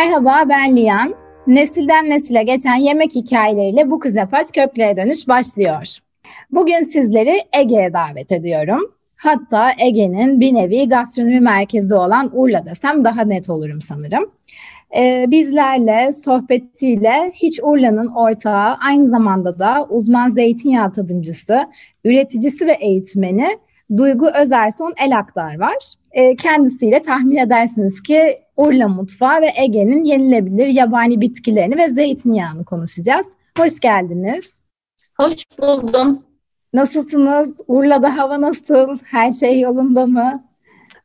Merhaba 0.00 0.44
ben 0.48 0.76
Liyan. 0.76 1.14
Nesilden 1.46 2.10
nesile 2.10 2.42
geçen 2.42 2.74
yemek 2.74 3.14
hikayeleriyle 3.14 3.90
bu 3.90 3.98
kızapaç 3.98 4.52
köklere 4.52 4.96
dönüş 4.96 5.28
başlyor. 5.28 5.98
Bugün 6.50 6.82
sizleri 6.82 7.40
Ege'ye 7.58 7.92
davet 7.92 8.32
ediyorum. 8.32 8.94
Hatta 9.16 9.70
Ege'nin 9.78 10.40
bir 10.40 10.54
nevi 10.54 10.88
gastronomi 10.88 11.40
merkezi 11.40 11.94
olan 11.94 12.30
Urla 12.32 12.66
desem 12.66 13.04
daha 13.04 13.24
net 13.24 13.50
olurum 13.50 13.80
sanırım. 13.80 14.30
Ee, 14.96 15.26
bizlerle, 15.28 16.12
sohbetiyle 16.12 17.30
hiç 17.34 17.60
Urla'nın 17.62 18.06
ortağı, 18.06 18.76
aynı 18.86 19.08
zamanda 19.08 19.58
da 19.58 19.86
uzman 19.90 20.28
zeytinyağı 20.28 20.92
tadımcısı, 20.92 21.60
üreticisi 22.04 22.66
ve 22.66 22.72
eğitmeni 22.72 23.58
Duygu 23.96 24.30
Özerson 24.30 24.94
Elakdar 25.06 25.60
var. 25.60 25.94
Ee, 26.12 26.36
kendisiyle 26.36 27.02
tahmin 27.02 27.36
edersiniz 27.36 28.02
ki 28.02 28.38
Urla 28.56 28.88
mutfağı 28.88 29.40
ve 29.40 29.52
Ege'nin 29.56 30.04
yenilebilir 30.04 30.66
yabani 30.66 31.20
bitkilerini 31.20 31.76
ve 31.76 31.90
zeytinyağını 31.90 32.64
konuşacağız. 32.64 33.26
Hoş 33.58 33.80
geldiniz. 33.80 34.54
Hoş 35.16 35.44
buldum. 35.58 36.18
Nasılsınız? 36.72 37.54
Urla'da 37.68 38.16
hava 38.16 38.40
nasıl? 38.40 38.98
Her 39.04 39.32
şey 39.32 39.60
yolunda 39.60 40.06
mı? 40.06 40.44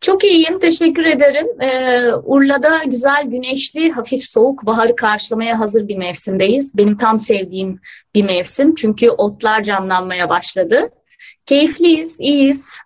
Çok 0.02 0.24
iyiyim, 0.24 0.60
teşekkür 0.60 1.06
ederim. 1.06 1.48
Ee, 1.62 2.14
Urla'da 2.24 2.84
güzel, 2.86 3.26
güneşli, 3.26 3.92
hafif 3.92 4.24
soğuk, 4.24 4.66
baharı 4.66 4.96
karşılamaya 4.96 5.60
hazır 5.60 5.88
bir 5.88 5.98
mevsimdeyiz. 5.98 6.78
Benim 6.78 6.98
tam 6.98 7.20
sevdiğim 7.20 7.80
bir 8.16 8.24
mevsim 8.24 8.76
çünkü 8.76 9.10
otlar 9.10 9.64
canlanmaya 9.64 10.30
başladı. 10.30 10.90
Keyifliyiz, 11.46 12.20
iyiyiz. 12.22 12.78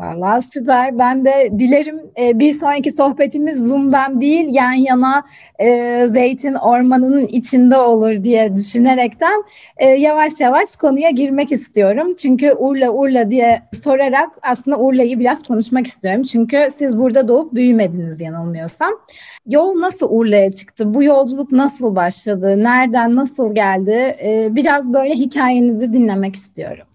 Vallahi 0.00 0.42
süper. 0.42 0.98
Ben 0.98 1.24
de 1.24 1.50
dilerim 1.58 2.00
e, 2.20 2.38
bir 2.38 2.52
sonraki 2.52 2.92
sohbetimiz 2.92 3.66
Zoom'dan 3.66 4.20
değil 4.20 4.48
yan 4.50 4.72
yana 4.72 5.24
e, 5.58 6.06
zeytin 6.08 6.54
ormanının 6.54 7.26
içinde 7.26 7.76
olur 7.76 8.24
diye 8.24 8.56
düşünerekten 8.56 9.44
e, 9.76 9.86
yavaş 9.86 10.40
yavaş 10.40 10.76
konuya 10.76 11.10
girmek 11.10 11.52
istiyorum. 11.52 12.14
Çünkü 12.14 12.52
Urla 12.52 12.90
Urla 12.90 13.30
diye 13.30 13.62
sorarak 13.82 14.30
aslında 14.42 14.78
Urla'yı 14.78 15.18
biraz 15.18 15.42
konuşmak 15.42 15.86
istiyorum. 15.86 16.22
Çünkü 16.22 16.68
siz 16.70 16.98
burada 16.98 17.28
doğup 17.28 17.54
büyümediniz 17.54 18.20
yanılmıyorsam. 18.20 18.92
Yol 19.46 19.80
nasıl 19.80 20.06
Urla'ya 20.10 20.50
çıktı? 20.50 20.94
Bu 20.94 21.02
yolculuk 21.02 21.52
nasıl 21.52 21.96
başladı? 21.96 22.62
Nereden 22.64 23.16
nasıl 23.16 23.54
geldi? 23.54 24.16
E, 24.24 24.48
biraz 24.50 24.92
böyle 24.92 25.14
hikayenizi 25.14 25.92
dinlemek 25.92 26.36
istiyorum. 26.36 26.87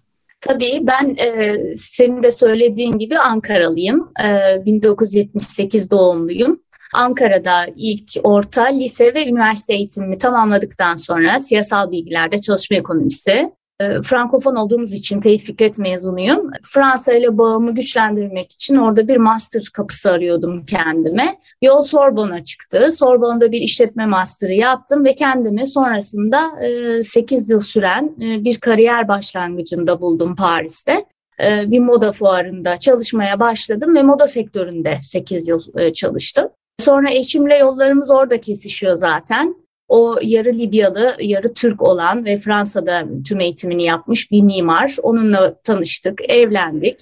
Tabii 0.44 0.80
ben 0.82 1.16
e, 1.16 1.54
senin 1.76 2.22
de 2.22 2.30
söylediğin 2.30 2.98
gibi 2.98 3.18
Ankaralıyım. 3.18 4.12
E, 4.24 4.64
1978 4.64 5.90
doğumluyum. 5.90 6.60
Ankara'da 6.94 7.66
ilk 7.76 8.10
orta, 8.22 8.64
lise 8.64 9.14
ve 9.14 9.28
üniversite 9.28 9.74
eğitimimi 9.74 10.18
tamamladıktan 10.18 10.94
sonra 10.94 11.38
siyasal 11.38 11.90
bilgilerde 11.90 12.38
çalışma 12.38 12.76
ekonomisi, 12.76 13.50
Frankofon 13.80 14.54
olduğumuz 14.54 14.92
için 14.92 15.20
Tevfik 15.20 15.46
Fikret 15.46 15.78
mezunuyum. 15.78 16.50
Fransa 16.62 17.12
ile 17.12 17.38
bağımı 17.38 17.74
güçlendirmek 17.74 18.52
için 18.52 18.76
orada 18.76 19.08
bir 19.08 19.16
master 19.16 19.70
kapısı 19.72 20.10
arıyordum 20.10 20.64
kendime. 20.64 21.34
Yol 21.62 21.82
Sorbon'a 21.82 22.44
çıktı. 22.44 22.92
Sorbon'da 22.92 23.52
bir 23.52 23.60
işletme 23.60 24.06
master'ı 24.06 24.52
yaptım 24.52 25.04
ve 25.04 25.14
kendimi 25.14 25.66
sonrasında 25.66 26.64
e, 26.64 27.02
8 27.02 27.50
yıl 27.50 27.58
süren 27.58 28.16
e, 28.22 28.44
bir 28.44 28.60
kariyer 28.60 29.08
başlangıcında 29.08 30.00
buldum 30.00 30.36
Paris'te 30.36 31.04
e, 31.44 31.70
bir 31.70 31.80
moda 31.80 32.12
fuarında 32.12 32.76
çalışmaya 32.76 33.40
başladım 33.40 33.94
ve 33.94 34.02
moda 34.02 34.26
sektöründe 34.26 34.98
8 35.02 35.48
yıl 35.48 35.60
e, 35.76 35.92
çalıştım. 35.92 36.48
Sonra 36.78 37.10
eşimle 37.10 37.56
yollarımız 37.56 38.10
orada 38.10 38.40
kesişiyor 38.40 38.96
zaten. 38.96 39.63
O 39.88 40.16
yarı 40.22 40.52
Libyalı, 40.52 41.16
yarı 41.20 41.54
Türk 41.54 41.82
olan 41.82 42.24
ve 42.24 42.36
Fransa'da 42.36 43.04
tüm 43.28 43.40
eğitimini 43.40 43.84
yapmış 43.84 44.30
bir 44.30 44.42
mimar. 44.42 44.96
Onunla 45.02 45.60
tanıştık, 45.62 46.20
evlendik. 46.30 47.00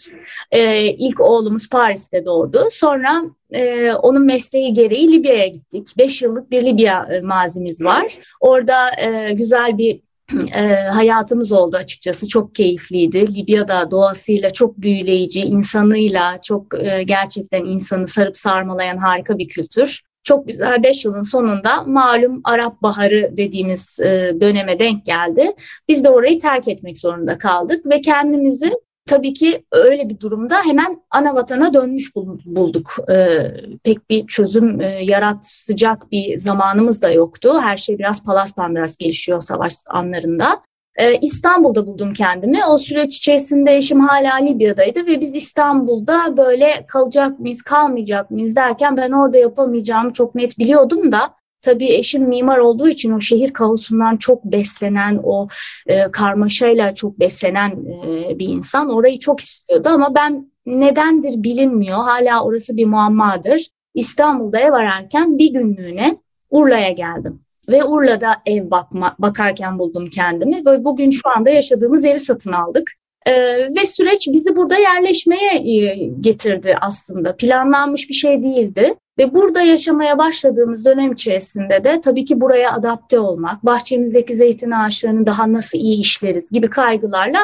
Ee, 0.51 0.85
ilk 0.85 1.21
oğlumuz 1.21 1.69
Paris'te 1.69 2.25
doğdu. 2.25 2.69
Sonra 2.71 3.23
e, 3.51 3.93
onun 3.93 4.27
mesleği 4.27 4.73
gereği 4.73 5.13
Libya'ya 5.13 5.47
gittik. 5.47 5.87
Beş 5.99 6.23
yıllık 6.23 6.51
bir 6.51 6.65
Libya 6.65 7.09
e, 7.13 7.21
mazimiz 7.21 7.83
var. 7.83 8.19
Orada 8.41 9.01
e, 9.01 9.33
güzel 9.33 9.79
bir 9.79 10.01
e, 10.55 10.75
hayatımız 10.75 11.53
oldu 11.53 11.77
açıkçası. 11.77 12.29
Çok 12.29 12.55
keyifliydi. 12.55 13.35
Libya'da 13.35 13.91
doğasıyla 13.91 14.51
çok 14.51 14.79
büyüleyici, 14.79 15.41
insanıyla 15.41 16.41
çok 16.43 16.85
e, 16.85 17.03
gerçekten 17.03 17.65
insanı 17.65 18.09
sarıp 18.09 18.37
sarmalayan 18.37 18.97
harika 18.97 19.39
bir 19.39 19.49
kültür 19.49 20.01
çok 20.23 20.49
güzel 20.49 20.83
5 20.83 21.05
yılın 21.05 21.23
sonunda 21.23 21.83
malum 21.83 22.41
Arap 22.45 22.83
Baharı 22.83 23.31
dediğimiz 23.37 24.01
e, 24.01 24.33
döneme 24.41 24.79
denk 24.79 25.05
geldi. 25.05 25.53
Biz 25.89 26.05
de 26.05 26.11
orayı 26.11 26.39
terk 26.39 26.69
etmek 26.69 26.99
zorunda 26.99 27.39
kaldık 27.39 27.87
ve 27.87 28.01
kendimizi 28.01 28.73
tabii 29.07 29.33
ki 29.33 29.65
öyle 29.73 30.09
bir 30.09 30.21
durumda 30.21 30.57
hemen 30.65 31.03
ana 31.11 31.35
vatana 31.35 31.75
dönmüş 31.75 32.17
bulduk. 32.47 33.11
Ee, 33.11 33.53
pek 33.85 34.11
bir 34.11 34.27
çözüm 34.27 34.81
e, 34.81 34.87
yaratacak 34.87 36.13
bir 36.13 36.39
zamanımız 36.39 37.03
da 37.03 37.11
yoktu. 37.11 37.61
Her 37.63 37.77
şey 37.77 37.99
biraz 37.99 38.25
palas 38.25 38.55
pandıras 38.55 38.97
gelişiyor 38.97 39.41
savaş 39.41 39.75
anlarında. 39.87 40.63
Ee, 40.97 41.19
İstanbul'da 41.21 41.87
buldum 41.87 42.13
kendimi. 42.13 42.65
O 42.65 42.79
süreç 42.79 43.17
içerisinde 43.17 43.77
eşim 43.77 44.01
hala 44.01 44.37
Libya'daydı 44.37 45.07
ve 45.07 45.21
biz 45.21 45.35
İstanbul'da 45.35 46.37
böyle 46.37 46.85
kalacak 46.89 47.41
mıyız, 47.41 47.63
kalmayacak 47.63 48.31
mıyız 48.31 48.57
derken 48.57 48.97
ben 48.97 49.11
orada 49.11 49.39
yapamayacağımı 49.39 50.13
çok 50.13 50.35
net 50.35 50.59
biliyordum 50.59 51.13
da 51.13 51.35
Tabii 51.63 51.89
eşim 51.89 52.23
mimar 52.23 52.59
olduğu 52.59 52.89
için 52.89 53.13
o 53.13 53.21
şehir 53.21 53.53
kaosundan 53.53 54.17
çok 54.17 54.45
beslenen, 54.45 55.21
o 55.25 55.49
e, 55.87 56.11
karmaşayla 56.11 56.95
çok 56.95 57.21
beslenen 57.21 57.71
e, 57.71 58.39
bir 58.39 58.49
insan. 58.49 58.91
Orayı 58.91 59.19
çok 59.19 59.41
istiyordu 59.41 59.89
ama 59.89 60.15
ben 60.15 60.53
nedendir 60.67 61.43
bilinmiyor. 61.43 61.99
Hala 61.99 62.45
orası 62.45 62.77
bir 62.77 62.87
muammadır. 62.87 63.67
İstanbul'da 63.95 64.59
ev 64.59 64.73
ararken 64.73 65.39
bir 65.39 65.53
günlüğüne 65.53 66.17
Urla'ya 66.51 66.91
geldim 66.91 67.41
ve 67.69 67.85
Urla'da 67.85 68.35
ev 68.47 68.71
bakma, 68.71 69.17
bakarken 69.19 69.79
buldum 69.79 70.07
kendimi 70.07 70.67
ve 70.67 70.85
bugün 70.85 71.11
şu 71.11 71.29
anda 71.37 71.51
yaşadığımız 71.51 72.05
evi 72.05 72.19
satın 72.19 72.53
aldık. 72.53 72.91
Ee, 73.27 73.33
ve 73.57 73.87
süreç 73.87 74.29
bizi 74.33 74.57
burada 74.57 74.77
yerleşmeye 74.77 75.55
e, 75.55 75.97
getirdi 76.21 76.77
aslında. 76.81 77.37
Planlanmış 77.37 78.09
bir 78.09 78.15
şey 78.15 78.43
değildi. 78.43 78.95
Ve 79.19 79.35
burada 79.35 79.63
yaşamaya 79.63 80.19
başladığımız 80.19 80.87
dönem 80.87 81.13
içerisinde 81.13 81.85
de 81.85 82.01
tabii 82.01 82.25
ki 82.25 82.41
buraya 82.41 82.73
adapte 82.73 83.19
olmak, 83.19 83.65
bahçemizdeki 83.65 84.37
zeytin 84.37 84.71
ağaçlarını 84.71 85.27
daha 85.27 85.53
nasıl 85.53 85.79
iyi 85.79 86.01
işleriz 86.01 86.51
gibi 86.51 86.71
kaygılarla 86.71 87.39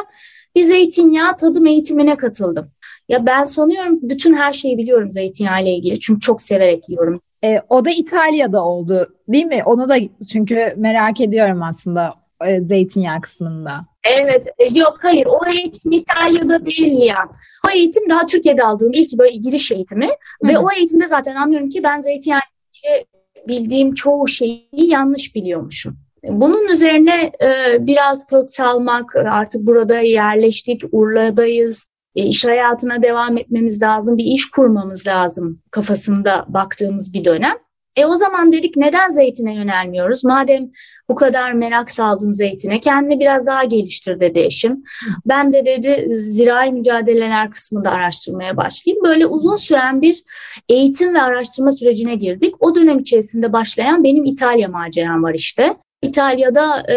bir 0.55 0.63
zeytinyağı 0.63 1.35
tadım 1.35 1.65
eğitimine 1.65 2.17
katıldım. 2.17 2.71
Ya 3.09 3.25
ben 3.25 3.43
sanıyorum 3.43 3.99
bütün 4.01 4.33
her 4.33 4.53
şeyi 4.53 4.77
biliyorum 4.77 5.11
zeytinyağı 5.11 5.63
ile 5.63 5.73
ilgili 5.73 5.99
çünkü 5.99 6.19
çok 6.19 6.41
severek 6.41 6.89
yiyorum. 6.89 7.21
E, 7.43 7.61
o 7.69 7.85
da 7.85 7.89
İtalya'da 7.89 8.65
oldu 8.65 9.15
değil 9.27 9.45
mi? 9.45 9.61
Onu 9.65 9.89
da 9.89 9.95
çünkü 10.31 10.73
merak 10.77 11.21
ediyorum 11.21 11.63
aslında 11.63 12.13
e, 12.45 12.61
zeytinyağı 12.61 13.21
kısmında. 13.21 13.71
Evet, 14.03 14.47
e, 14.57 14.79
yok 14.79 14.97
hayır 15.01 15.25
o 15.25 15.49
eğitim 15.49 15.91
İtalya'da 15.91 16.65
değil 16.65 16.97
ya. 16.97 17.29
O 17.67 17.69
eğitim 17.69 18.09
daha 18.09 18.25
Türkiye'de 18.25 18.63
aldığım 18.63 18.93
ilk 18.93 19.17
böyle 19.17 19.37
giriş 19.37 19.71
eğitimi 19.71 20.09
Hı. 20.43 20.47
ve 20.47 20.57
o 20.57 20.71
eğitimde 20.77 21.07
zaten 21.07 21.35
anlıyorum 21.35 21.69
ki 21.69 21.83
ben 21.83 21.99
zeytinyağı 21.99 22.41
bildiğim 23.47 23.93
çoğu 23.93 24.27
şeyi 24.27 24.69
yanlış 24.73 25.35
biliyormuşum. 25.35 25.97
Bunun 26.23 26.67
üzerine 26.67 27.31
e, 27.41 27.77
biraz 27.87 28.25
kök 28.25 28.51
salmak, 28.51 29.15
artık 29.15 29.65
burada 29.65 29.99
yerleştik, 29.99 30.81
Urla'dayız, 30.91 31.85
e, 31.85 31.88
iş 32.15 32.45
hayatına 32.45 33.03
devam 33.03 33.37
etmemiz 33.37 33.81
lazım, 33.81 34.17
bir 34.17 34.25
iş 34.25 34.49
kurmamız 34.49 35.07
lazım 35.07 35.61
kafasında 35.71 36.45
baktığımız 36.47 37.13
bir 37.13 37.25
dönem. 37.25 37.55
E 37.95 38.05
o 38.05 38.15
zaman 38.15 38.51
dedik 38.51 38.77
neden 38.77 39.09
zeytine 39.09 39.55
yönelmiyoruz? 39.55 40.23
Madem 40.23 40.69
bu 41.09 41.15
kadar 41.15 41.51
merak 41.51 41.91
saldın 41.91 42.31
zeytine 42.31 42.79
kendini 42.79 43.19
biraz 43.19 43.47
daha 43.47 43.63
geliştir 43.63 44.19
dedi 44.19 44.39
eşim. 44.39 44.83
Ben 45.25 45.53
de 45.53 45.65
dedi 45.65 46.15
zirai 46.15 46.71
mücadeleler 46.71 47.51
kısmında 47.51 47.91
araştırmaya 47.91 48.57
başlayayım. 48.57 49.03
Böyle 49.03 49.25
uzun 49.25 49.55
süren 49.55 50.01
bir 50.01 50.23
eğitim 50.69 51.13
ve 51.13 51.21
araştırma 51.21 51.71
sürecine 51.71 52.15
girdik. 52.15 52.53
O 52.59 52.75
dönem 52.75 52.99
içerisinde 52.99 53.53
başlayan 53.53 54.03
benim 54.03 54.25
İtalya 54.25 54.67
maceram 54.67 55.23
var 55.23 55.33
işte. 55.33 55.77
İtalya'da 56.01 56.81
e, 56.87 56.95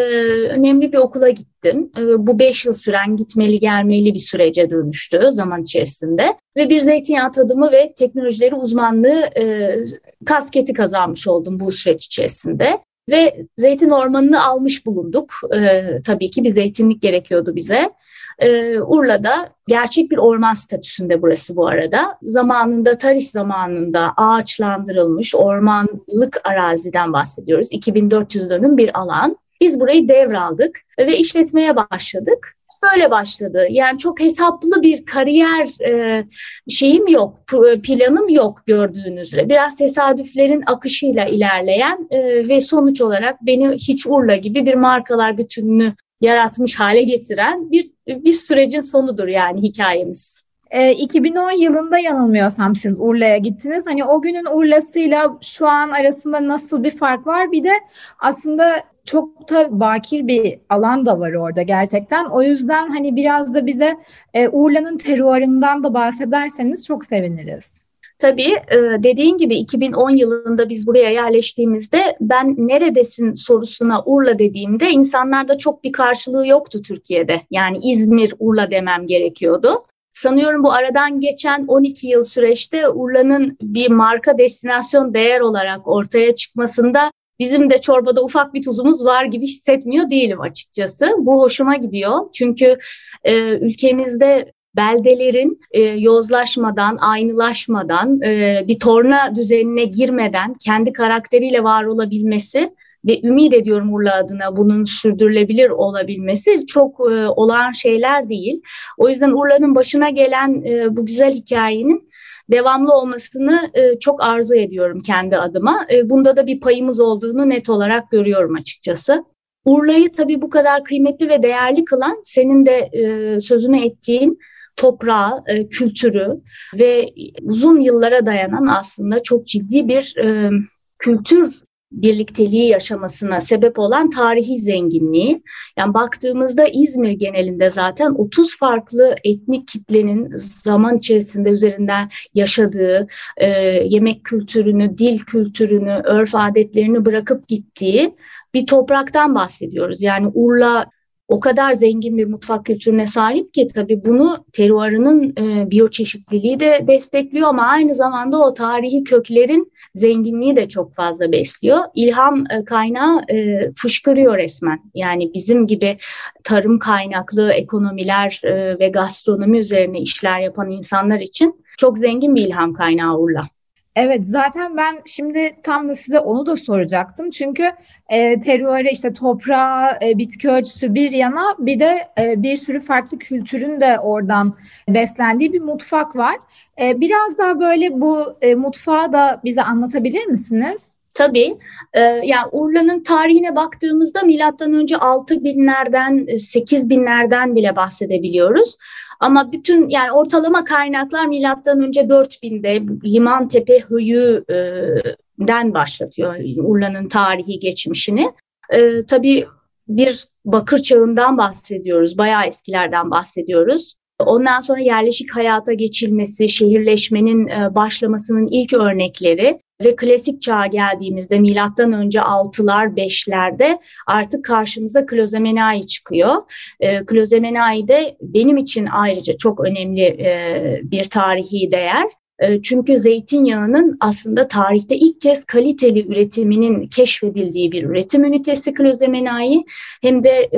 önemli 0.49 0.93
bir 0.93 0.99
okula 0.99 1.29
gittim. 1.29 1.52
E, 1.69 2.27
bu 2.27 2.39
beş 2.39 2.67
yıl 2.67 2.73
süren 2.73 3.17
gitmeli 3.17 3.61
gelmeli 3.61 4.15
bir 4.15 4.19
sürece 4.19 4.71
dönüştü 4.71 5.21
zaman 5.31 5.63
içerisinde. 5.63 6.37
Ve 6.57 6.71
bir 6.71 6.81
zeytinyağı 6.81 7.33
tadımı 7.33 7.73
ve 7.73 7.93
teknolojileri 7.97 8.55
uzmanlığı 8.55 9.31
e, 9.39 9.77
kasketi 10.25 10.73
kazanmış 10.73 11.29
oldum 11.29 11.61
bu 11.61 11.71
süreç 11.71 12.07
içerisinde. 12.07 12.79
Ve 13.09 13.47
zeytin 13.57 13.91
ormanını 13.91 14.47
almış 14.47 14.87
bulunduk. 14.87 15.33
E, 15.57 15.97
tabii 16.07 16.31
ki 16.31 16.45
bir 16.45 16.51
zeytinlik 16.51 17.03
gerekiyordu 17.03 17.57
bize. 17.57 17.91
E, 18.39 18.81
Urla'da 18.81 19.49
gerçek 19.69 20.11
bir 20.11 20.17
orman 20.17 20.55
statüsünde 20.55 21.23
burası 21.23 21.57
bu 21.57 21.67
arada. 21.67 22.19
Zamanında, 22.23 22.99
tarih 22.99 23.27
zamanında 23.27 24.13
ağaçlandırılmış 24.17 25.35
ormanlık 25.35 26.41
araziden 26.45 27.13
bahsediyoruz. 27.13 27.69
2400 27.73 28.51
dönüm 28.51 28.77
bir 28.77 29.01
alan. 29.01 29.37
Biz 29.63 29.81
burayı 29.81 30.09
devraldık 30.09 30.81
ve 30.99 31.17
işletmeye 31.17 31.77
başladık 31.77 32.57
böyle 32.83 33.11
başladı. 33.11 33.67
Yani 33.71 33.99
çok 33.99 34.21
hesaplı 34.21 34.83
bir 34.83 35.07
kariyer 35.07 35.89
e, 35.89 36.25
şeyim 36.69 37.07
yok, 37.07 37.39
planım 37.83 38.29
yok 38.29 38.63
gördüğünüz 38.67 39.29
üzere. 39.29 39.49
Biraz 39.49 39.77
tesadüflerin 39.77 40.63
akışıyla 40.67 41.25
ilerleyen 41.25 42.09
e, 42.11 42.49
ve 42.49 42.61
sonuç 42.61 43.01
olarak 43.01 43.47
beni 43.47 43.69
hiç 43.69 44.07
Urla 44.07 44.37
gibi 44.37 44.67
bir 44.67 44.75
markalar 44.75 45.39
bütününü 45.39 45.95
yaratmış 46.21 46.81
hale 46.81 47.03
getiren 47.03 47.71
bir 47.73 47.91
bir 48.09 48.33
sürecin 48.33 48.81
sonudur 48.81 49.29
yani 49.29 49.63
hikayemiz. 49.63 50.43
E, 50.71 50.93
2010 50.93 51.51
yılında 51.51 51.99
yanılmıyorsam 51.99 52.77
siz 52.77 52.97
Urla'ya 52.99 53.39
gittiniz. 53.39 53.87
Hani 53.87 54.05
o 54.05 54.23
günün 54.23 54.45
Urla'sıyla 54.45 55.39
şu 55.41 55.69
an 55.69 55.91
arasında 55.91 56.49
nasıl 56.49 56.83
bir 56.83 56.91
fark 56.91 57.27
var? 57.27 57.53
Bir 57.53 57.65
de 57.65 57.73
aslında 58.19 58.83
çok 59.05 59.51
da 59.51 59.81
bakir 59.81 60.27
bir 60.27 60.59
alan 60.69 61.07
da 61.07 61.21
var 61.21 61.33
orada 61.33 61.63
gerçekten. 61.63 62.25
O 62.25 62.43
yüzden 62.43 62.91
hani 62.91 63.17
biraz 63.17 63.55
da 63.55 63.67
bize 63.67 63.97
e, 64.35 64.49
Urla'nın 64.49 64.99
teruarından 64.99 65.83
da 65.83 65.95
bahsederseniz 65.95 66.87
çok 66.87 67.05
seviniriz. 67.05 67.83
Tabii 68.19 68.53
e, 68.71 68.79
dediğin 69.03 69.39
gibi 69.39 69.57
2010 69.57 70.11
yılında 70.11 70.69
biz 70.69 70.87
buraya 70.87 71.11
yerleştiğimizde 71.11 72.17
ben 72.21 72.55
neredesin 72.59 73.35
sorusuna 73.35 74.03
Urla 74.05 74.39
dediğimde 74.39 74.91
insanlarda 74.91 75.59
çok 75.59 75.85
bir 75.85 75.93
karşılığı 75.93 76.47
yoktu 76.47 76.83
Türkiye'de. 76.83 77.41
Yani 77.51 77.79
İzmir, 77.83 78.35
Urla 78.39 78.71
demem 78.71 79.07
gerekiyordu. 79.07 79.85
Sanıyorum 80.13 80.65
bu 80.65 80.73
aradan 80.73 81.21
geçen 81.21 81.65
12 81.67 82.09
yıl 82.09 82.23
süreçte 82.23 82.89
Urla'nın 82.89 83.57
bir 83.63 83.91
marka 83.91 84.39
destinasyon 84.39 85.15
değer 85.15 85.41
olarak 85.41 85.89
ortaya 85.89 86.35
çıkmasında 86.35 87.13
bizim 87.45 87.71
de 87.71 87.79
çorbada 87.79 88.25
ufak 88.25 88.55
bir 88.55 88.63
tuzumuz 88.63 89.05
var 89.05 89.25
gibi 89.25 89.45
hissetmiyor 89.45 90.11
değilim 90.11 90.41
açıkçası. 90.41 91.11
Bu 91.19 91.43
hoşuma 91.43 91.77
gidiyor. 91.77 92.19
Çünkü 92.33 92.77
e, 93.25 93.35
ülkemizde 93.39 94.53
beldelerin 94.77 95.61
e, 95.71 95.81
yozlaşmadan, 95.81 96.97
aynılaşmadan, 96.97 98.21
e, 98.23 98.65
bir 98.69 98.79
torna 98.79 99.35
düzenine 99.35 99.85
girmeden 99.85 100.53
kendi 100.65 100.93
karakteriyle 100.93 101.63
var 101.63 101.85
olabilmesi 101.85 102.75
ve 103.07 103.21
ümit 103.23 103.55
ediyorum 103.55 103.95
Urla 103.95 104.17
adına 104.17 104.57
bunun 104.57 104.85
sürdürülebilir 104.85 105.71
olabilmesi 105.71 106.67
çok 106.67 107.01
e, 107.01 107.29
olağan 107.29 107.73
şeyler 107.73 108.29
değil. 108.29 108.63
O 108.99 109.09
yüzden 109.09 109.31
Urla'nın 109.31 109.75
başına 109.75 110.11
gelen 110.11 110.63
e, 110.67 110.97
bu 110.97 111.07
güzel 111.07 111.33
hikayenin 111.33 112.09
devamlı 112.51 112.93
olmasını 112.93 113.71
e, 113.75 113.99
çok 113.99 114.23
arzu 114.23 114.55
ediyorum 114.55 114.99
kendi 115.07 115.37
adıma. 115.37 115.87
E, 115.93 116.11
bunda 116.11 116.37
da 116.37 116.47
bir 116.47 116.61
payımız 116.61 117.01
olduğunu 117.01 117.49
net 117.49 117.71
olarak 117.71 118.11
görüyorum 118.11 118.55
açıkçası. 118.55 119.25
Urla'yı 119.65 120.13
tabii 120.13 120.43
bu 120.43 120.51
kadar 120.51 120.85
kıymetli 120.85 121.29
ve 121.29 121.43
değerli 121.43 121.85
kılan 121.85 122.21
senin 122.25 122.67
de 122.67 122.79
e, 122.93 123.41
sözünü 123.41 123.85
ettiğin 123.85 124.39
toprağı, 124.77 125.43
e, 125.47 125.69
kültürü 125.69 126.41
ve 126.79 127.09
uzun 127.43 127.81
yıllara 127.81 128.27
dayanan 128.27 128.67
aslında 128.67 129.23
çok 129.23 129.47
ciddi 129.47 129.89
bir 129.89 130.17
e, 130.19 130.51
kültür 130.99 131.63
birlikteliği 131.93 132.69
yaşamasına 132.69 133.41
sebep 133.41 133.79
olan 133.79 134.11
tarihi 134.11 134.57
zenginliği. 134.57 135.43
Yani 135.79 135.95
baktığımızda 135.95 136.67
İzmir 136.67 137.11
genelinde 137.11 137.71
zaten 137.71 138.11
30 138.11 138.59
farklı 138.59 139.15
etnik 139.25 139.69
kitlenin 139.69 140.33
zaman 140.65 140.97
içerisinde 140.97 141.51
üzerinden 141.51 142.09
yaşadığı, 142.35 143.07
e, 143.37 143.49
yemek 143.89 144.25
kültürünü, 144.25 144.99
dil 144.99 145.19
kültürünü, 145.19 146.01
örf 146.05 146.35
adetlerini 146.35 147.05
bırakıp 147.05 147.49
gittiği 147.49 148.15
bir 148.55 148.67
topraktan 148.67 149.35
bahsediyoruz. 149.35 150.03
Yani 150.03 150.31
Urla 150.35 150.87
o 151.33 151.41
kadar 151.41 151.73
zengin 151.73 152.19
bir 152.19 152.27
mutfak 152.27 152.67
kültürüne 152.67 153.07
sahip 153.07 153.55
ki 153.55 153.69
tabii 153.75 154.05
bunu 154.05 154.45
teruarının 154.53 155.35
e, 155.39 155.71
biyoçeşitliliği 155.71 156.61
de 156.61 156.85
destekliyor 156.89 157.49
ama 157.49 157.67
aynı 157.67 157.95
zamanda 157.95 158.39
o 158.39 158.55
tarihi 158.55 159.05
köklerin 159.05 159.73
zenginliği 159.95 160.57
de 160.57 160.69
çok 160.69 160.95
fazla 160.95 161.33
besliyor. 161.33 161.79
İlham 161.95 162.45
e, 162.51 162.65
kaynağı 162.65 163.23
e, 163.29 163.71
fışkırıyor 163.77 164.39
resmen. 164.39 164.81
Yani 164.95 165.35
bizim 165.35 165.67
gibi 165.67 165.97
tarım 166.45 166.79
kaynaklı 166.79 167.53
ekonomiler 167.53 168.41
e, 168.45 168.79
ve 168.79 168.89
gastronomi 168.89 169.59
üzerine 169.59 170.01
işler 170.01 170.41
yapan 170.41 170.71
insanlar 170.71 171.21
için 171.21 171.65
çok 171.79 171.99
zengin 171.99 172.35
bir 172.35 172.47
ilham 172.47 172.73
kaynağı 172.73 173.19
Urla. 173.19 173.49
Evet 173.97 174.29
zaten 174.29 174.77
ben 174.77 175.03
şimdi 175.07 175.57
tam 175.63 175.89
da 175.89 175.95
size 175.95 176.19
onu 176.21 176.47
da 176.47 176.57
soracaktım. 176.57 177.31
Çünkü 177.31 177.73
e, 178.09 178.41
terörü 178.41 178.89
işte 178.89 179.13
toprağı, 179.13 179.99
e, 180.03 180.19
bitki 180.19 180.49
örtüsü 180.49 180.95
bir 180.95 181.13
yana 181.13 181.57
bir 181.59 181.81
de 181.81 181.99
e, 182.21 182.43
bir 182.43 182.57
sürü 182.57 182.81
farklı 182.81 183.19
kültürün 183.19 183.81
de 183.81 183.99
oradan 183.99 184.57
beslendiği 184.89 185.53
bir 185.53 185.61
mutfak 185.61 186.17
var. 186.17 186.37
E, 186.81 187.01
biraz 187.01 187.39
daha 187.39 187.61
böyle 187.61 188.01
bu 188.01 188.39
e, 188.43 188.55
mutfağı 188.55 189.13
da 189.13 189.41
bize 189.45 189.63
anlatabilir 189.63 190.27
misiniz? 190.27 191.02
Tabii. 191.15 191.59
E, 191.93 192.01
yani 192.01 192.49
Urla'nın 192.53 193.03
tarihine 193.03 193.57
baktığımızda 193.57 194.23
milattan 194.23 194.73
önce 194.75 194.97
6 194.97 195.45
binlerden 195.45 196.27
8 196.37 196.89
binlerden 196.89 197.57
bile 197.57 197.77
bahsedebiliyoruz. 197.77 198.77
Ama 199.21 199.53
bütün 199.53 199.89
yani 199.89 200.13
ortalama 200.13 200.65
kaynaklar 200.65 201.27
milattan 201.27 201.81
önce 201.81 202.01
4000'de 202.01 202.83
Liman 203.09 203.49
Tepe 203.49 203.81
Höyü'den 203.81 205.75
başlatıyor 205.75 206.37
Urla'nın 206.57 207.09
tarihi 207.09 207.59
geçmişini. 207.59 208.33
E, 208.71 209.07
tabii 209.07 209.47
bir 209.89 210.25
bakır 210.45 210.79
çağından 210.79 211.39
bahsediyoruz. 211.39 212.19
Bayağı 212.19 212.47
eskilerden 212.47 213.11
bahsediyoruz. 213.11 213.95
Ondan 214.19 214.61
sonra 214.61 214.81
yerleşik 214.81 215.37
hayata 215.37 215.73
geçilmesi, 215.73 216.49
şehirleşmenin 216.49 217.49
e, 217.49 217.75
başlamasının 217.75 218.49
ilk 218.51 218.73
örnekleri 218.73 219.59
ve 219.85 219.97
klasik 219.97 220.41
çağa 220.41 220.67
geldiğimizde 220.67 221.41
milattan 221.41 221.93
önce 221.93 222.19
6'lar 222.19 222.97
5'lerde 222.97 223.79
artık 224.07 224.45
karşımıza 224.45 225.07
Klozemenai 225.07 225.87
çıkıyor. 225.87 226.35
E, 226.81 227.05
Klozemenai 227.05 227.89
de 227.89 228.17
benim 228.21 228.57
için 228.57 228.87
ayrıca 228.87 229.33
çok 229.37 229.61
önemli 229.61 230.03
e, 230.03 230.81
bir 230.85 231.05
tarihi 231.05 231.73
değer. 231.73 232.07
E, 232.39 232.63
çünkü 232.63 232.97
zeytinyağının 232.97 233.97
aslında 234.01 234.49
tarihte 234.49 234.97
ilk 234.97 235.21
kez 235.21 235.45
kaliteli 235.45 236.07
üretiminin 236.13 236.87
keşfedildiği 236.87 237.73
bir 237.73 237.85
üretim 237.85 238.25
ünitesi 238.25 238.75
Klozemenai 238.75 239.65
hem 240.03 240.25
de 240.25 240.51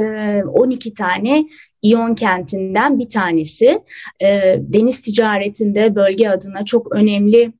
12 0.48 0.94
tane 0.94 1.44
İyon 1.84 2.14
kentinden 2.14 2.98
bir 2.98 3.08
tanesi. 3.08 3.82
Deniz 4.58 5.02
ticaretinde 5.02 5.94
bölge 5.94 6.28
adına 6.28 6.64
çok 6.64 6.94
önemli 6.94 7.52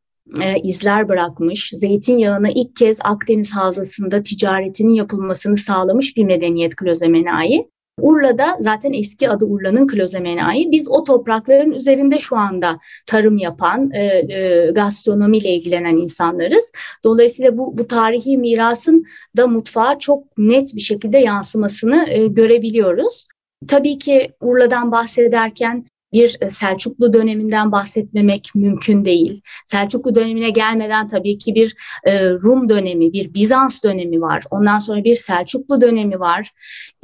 e, 0.42 0.60
izler 0.62 1.08
bırakmış, 1.08 1.70
zeytinyağına 1.70 2.48
ilk 2.54 2.76
kez 2.76 2.98
Akdeniz 3.04 3.52
Havzası'nda 3.52 4.22
ticaretinin 4.22 4.94
yapılmasını 4.94 5.56
sağlamış 5.56 6.16
bir 6.16 6.24
medeniyet 6.24 6.76
Klozemenai. 6.76 7.68
Urla'da 8.00 8.56
zaten 8.60 8.92
eski 8.92 9.28
adı 9.28 9.44
Urla'nın 9.44 9.86
Klozemenai. 9.86 10.70
Biz 10.70 10.88
o 10.88 11.04
toprakların 11.04 11.70
üzerinde 11.70 12.18
şu 12.18 12.36
anda 12.36 12.78
tarım 13.06 13.38
yapan, 13.38 13.90
e, 13.94 14.04
e, 14.04 14.70
gastronomiyle 14.70 15.48
ilgilenen 15.48 15.96
insanlarız. 15.96 16.72
Dolayısıyla 17.04 17.58
bu, 17.58 17.78
bu 17.78 17.86
tarihi 17.86 18.38
mirasın 18.38 19.04
da 19.36 19.46
mutfağa 19.46 19.98
çok 19.98 20.38
net 20.38 20.74
bir 20.74 20.80
şekilde 20.80 21.18
yansımasını 21.18 22.06
e, 22.08 22.26
görebiliyoruz. 22.26 23.26
Tabii 23.68 23.98
ki 23.98 24.32
Urla'dan 24.40 24.92
bahsederken 24.92 25.84
bir 26.14 26.36
e, 26.40 26.48
Selçuklu 26.48 27.12
döneminden 27.12 27.72
bahsetmemek 27.72 28.48
mümkün 28.54 29.04
değil. 29.04 29.40
Selçuklu 29.66 30.14
dönemine 30.14 30.50
gelmeden 30.50 31.06
tabii 31.06 31.38
ki 31.38 31.54
bir 31.54 31.76
e, 32.04 32.30
Rum 32.30 32.68
dönemi, 32.68 33.12
bir 33.12 33.34
Bizans 33.34 33.84
dönemi 33.84 34.20
var. 34.20 34.44
Ondan 34.50 34.78
sonra 34.78 35.04
bir 35.04 35.14
Selçuklu 35.14 35.80
dönemi 35.80 36.20
var. 36.20 36.50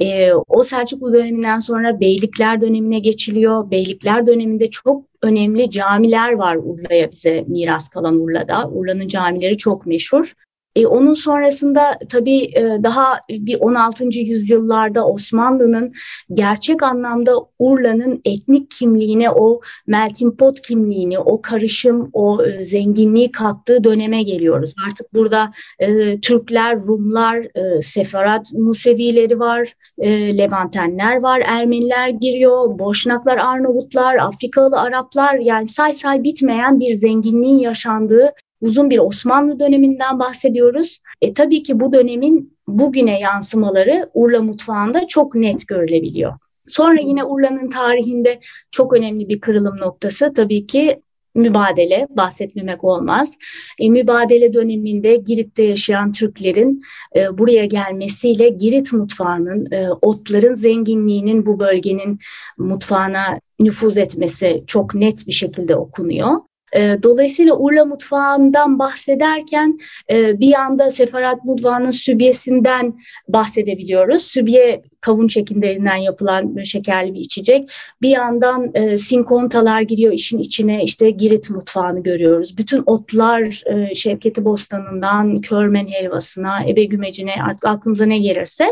E, 0.01 0.33
o 0.33 0.63
Selçuklu 0.63 1.13
döneminden 1.13 1.59
sonra 1.59 1.99
Beylikler 1.99 2.61
dönemine 2.61 2.99
geçiliyor. 2.99 3.71
Beylikler 3.71 4.27
döneminde 4.27 4.69
çok 4.69 5.05
önemli 5.21 5.69
camiler 5.69 6.33
var 6.33 6.55
Urla'ya 6.55 7.11
bize 7.11 7.45
miras 7.47 7.89
kalan 7.89 8.19
Urla'da. 8.19 8.69
Urla'nın 8.69 9.07
camileri 9.07 9.57
çok 9.57 9.85
meşhur. 9.85 10.33
E, 10.75 10.87
onun 10.87 11.13
sonrasında 11.13 11.99
tabii 12.09 12.43
e, 12.43 12.83
daha 12.83 13.19
bir 13.29 13.57
16. 13.59 14.05
yüzyıllarda 14.19 15.07
Osmanlı'nın 15.07 15.93
gerçek 16.33 16.83
anlamda 16.83 17.31
Urla'nın 17.59 18.21
etnik 18.25 18.71
kimliğine, 18.71 19.31
o 19.31 19.61
melting 19.87 20.39
pot 20.39 20.61
kimliğini, 20.61 21.19
o 21.19 21.41
karışım, 21.41 22.09
o 22.13 22.45
e, 22.45 22.63
zenginliği 22.63 23.31
kattığı 23.31 23.83
döneme 23.83 24.23
geliyoruz. 24.23 24.73
Artık 24.87 25.13
burada 25.13 25.51
e, 25.79 26.19
Türkler, 26.19 26.77
Rumlar, 26.77 27.37
e, 27.37 27.81
Sefarat 27.81 28.53
Musevileri 28.53 29.39
var, 29.39 29.73
e, 29.97 30.37
Levantenler 30.37 31.21
var, 31.21 31.43
Ermeniler 31.45 32.09
giriyor, 32.09 32.79
Boşnaklar, 32.79 33.37
Arnavutlar, 33.37 34.17
Afrikalı 34.17 34.79
Araplar 34.79 35.35
yani 35.35 35.67
say 35.67 35.93
say 35.93 36.23
bitmeyen 36.23 36.79
bir 36.79 36.93
zenginliğin 36.93 37.59
yaşandığı 37.59 38.33
uzun 38.61 38.89
bir 38.89 38.99
Osmanlı 38.99 39.59
döneminden 39.59 40.19
bahsediyoruz. 40.19 40.99
E, 41.21 41.33
tabii 41.33 41.63
ki 41.63 41.79
bu 41.79 41.93
dönemin 41.93 42.57
bugüne 42.67 43.19
yansımaları 43.19 44.09
Urla 44.13 44.41
mutfağında 44.41 45.07
çok 45.07 45.35
net 45.35 45.67
görülebiliyor. 45.67 46.33
Sonra 46.67 47.01
yine 47.01 47.23
Urla'nın 47.23 47.69
tarihinde 47.69 48.39
çok 48.71 48.93
önemli 48.93 49.29
bir 49.29 49.41
kırılım 49.41 49.77
noktası 49.77 50.33
tabii 50.33 50.67
ki 50.67 51.01
mübadele 51.35 52.07
bahsetmemek 52.09 52.83
olmaz. 52.83 53.37
E, 53.79 53.89
mübadele 53.89 54.53
döneminde 54.53 55.15
Girit'te 55.15 55.63
yaşayan 55.63 56.11
Türklerin 56.11 56.81
e, 57.15 57.37
buraya 57.37 57.65
gelmesiyle 57.65 58.49
Girit 58.49 58.93
mutfağının, 58.93 59.71
e, 59.71 59.89
otların 60.01 60.53
zenginliğinin 60.53 61.45
bu 61.45 61.59
bölgenin 61.59 62.19
mutfağına 62.57 63.39
nüfuz 63.59 63.97
etmesi 63.97 64.63
çok 64.67 64.95
net 64.95 65.27
bir 65.27 65.31
şekilde 65.31 65.75
okunuyor. 65.75 66.31
E, 66.75 67.03
dolayısıyla 67.03 67.55
Urla 67.55 67.85
mutfağından 67.85 68.79
bahsederken 68.79 69.77
e, 70.11 70.39
bir 70.39 70.47
yanda 70.47 70.91
Sefarat 70.91 71.45
mutfağının 71.45 71.91
sübyesinden 71.91 72.97
bahsedebiliyoruz. 73.27 74.21
Sübye 74.21 74.81
kavun 75.01 75.27
çekirdeğinden 75.27 75.95
yapılan 75.95 76.63
şekerli 76.63 77.13
bir 77.13 77.19
içecek. 77.19 77.71
Bir 78.01 78.09
yandan 78.09 78.71
e, 78.73 78.97
sinkontalar 78.97 79.81
giriyor 79.81 80.13
işin 80.13 80.39
içine 80.39 80.83
işte 80.83 81.09
Girit 81.09 81.49
mutfağını 81.49 82.03
görüyoruz. 82.03 82.57
Bütün 82.57 82.83
otlar 82.85 83.63
e, 83.65 83.95
Şevketi 83.95 84.45
Bostanı'ndan 84.45 85.41
körmen 85.41 85.87
helvasına, 85.87 86.63
ebe 86.67 86.83
gümecine 86.83 87.33
artık 87.47 87.65
aklınıza 87.65 88.05
ne 88.05 88.17
gelirse 88.17 88.65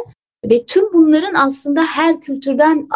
ve 0.46 0.66
tüm 0.66 0.94
bunların 0.94 1.34
aslında 1.34 1.84
her 1.84 2.22
kültürden 2.22 2.88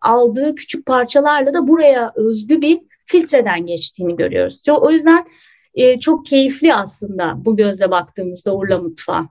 aldığı 0.00 0.54
küçük 0.54 0.86
parçalarla 0.86 1.54
da 1.54 1.68
buraya 1.68 2.12
özgü 2.16 2.62
bir 2.62 2.78
filtreden 3.06 3.66
geçtiğini 3.66 4.16
görüyoruz. 4.16 4.64
O 4.68 4.90
yüzden 4.90 5.24
e, 5.74 5.96
çok 5.96 6.26
keyifli 6.26 6.74
aslında 6.74 7.34
bu 7.36 7.56
gözle 7.56 7.90
baktığımızda 7.90 8.56
Urla 8.56 8.78
mutfağı. 8.78 9.28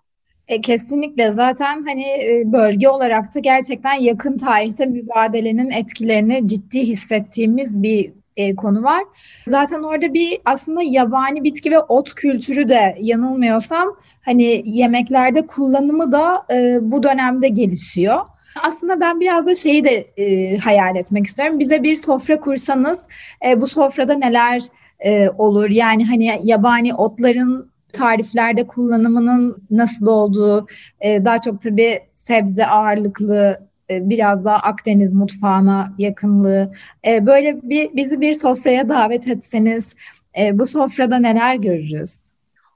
E, 0.47 0.61
kesinlikle 0.61 1.33
zaten 1.33 1.85
hani 1.87 2.03
e, 2.03 2.43
bölge 2.45 2.89
olarak 2.89 3.35
da 3.35 3.39
gerçekten 3.39 3.93
yakın 3.93 4.37
tarihte 4.37 4.85
mübadelenin 4.85 5.71
etkilerini 5.71 6.47
ciddi 6.47 6.79
hissettiğimiz 6.79 7.83
bir 7.83 8.11
e, 8.37 8.55
konu 8.55 8.83
var. 8.83 9.03
Zaten 9.47 9.83
orada 9.83 10.13
bir 10.13 10.37
aslında 10.45 10.81
yabani 10.83 11.43
bitki 11.43 11.71
ve 11.71 11.79
ot 11.79 12.15
kültürü 12.15 12.69
de 12.69 12.95
yanılmıyorsam 12.99 13.97
hani 14.21 14.63
yemeklerde 14.65 15.47
kullanımı 15.47 16.11
da 16.11 16.45
e, 16.51 16.77
bu 16.81 17.03
dönemde 17.03 17.47
gelişiyor. 17.47 18.21
Aslında 18.63 18.99
ben 18.99 19.19
biraz 19.19 19.47
da 19.47 19.55
şeyi 19.55 19.83
de 19.83 20.07
e, 20.17 20.57
hayal 20.57 20.95
etmek 20.95 21.25
istiyorum. 21.25 21.59
Bize 21.59 21.83
bir 21.83 21.95
sofra 21.95 22.39
kursanız 22.39 23.07
e, 23.45 23.61
bu 23.61 23.67
sofrada 23.67 24.13
neler 24.13 24.61
e, 25.05 25.29
olur? 25.29 25.69
Yani 25.69 26.05
hani 26.05 26.41
yabani 26.43 26.93
otların 26.93 27.71
tariflerde 27.93 28.67
kullanımının 28.67 29.57
nasıl 29.71 30.07
olduğu, 30.07 30.67
e, 31.01 31.25
daha 31.25 31.41
çok 31.41 31.61
tabii 31.61 31.99
sebze 32.13 32.65
ağırlıklı, 32.65 33.59
e, 33.89 34.09
biraz 34.09 34.45
daha 34.45 34.55
Akdeniz 34.55 35.13
mutfağına 35.13 35.93
yakınlığı. 35.97 36.71
E, 37.07 37.25
böyle 37.25 37.61
bir 37.63 37.95
bizi 37.95 38.21
bir 38.21 38.33
sofraya 38.33 38.89
davet 38.89 39.27
etseniz 39.27 39.95
e, 40.39 40.59
bu 40.59 40.65
sofrada 40.65 41.19
neler 41.19 41.55
görürüz? 41.55 42.21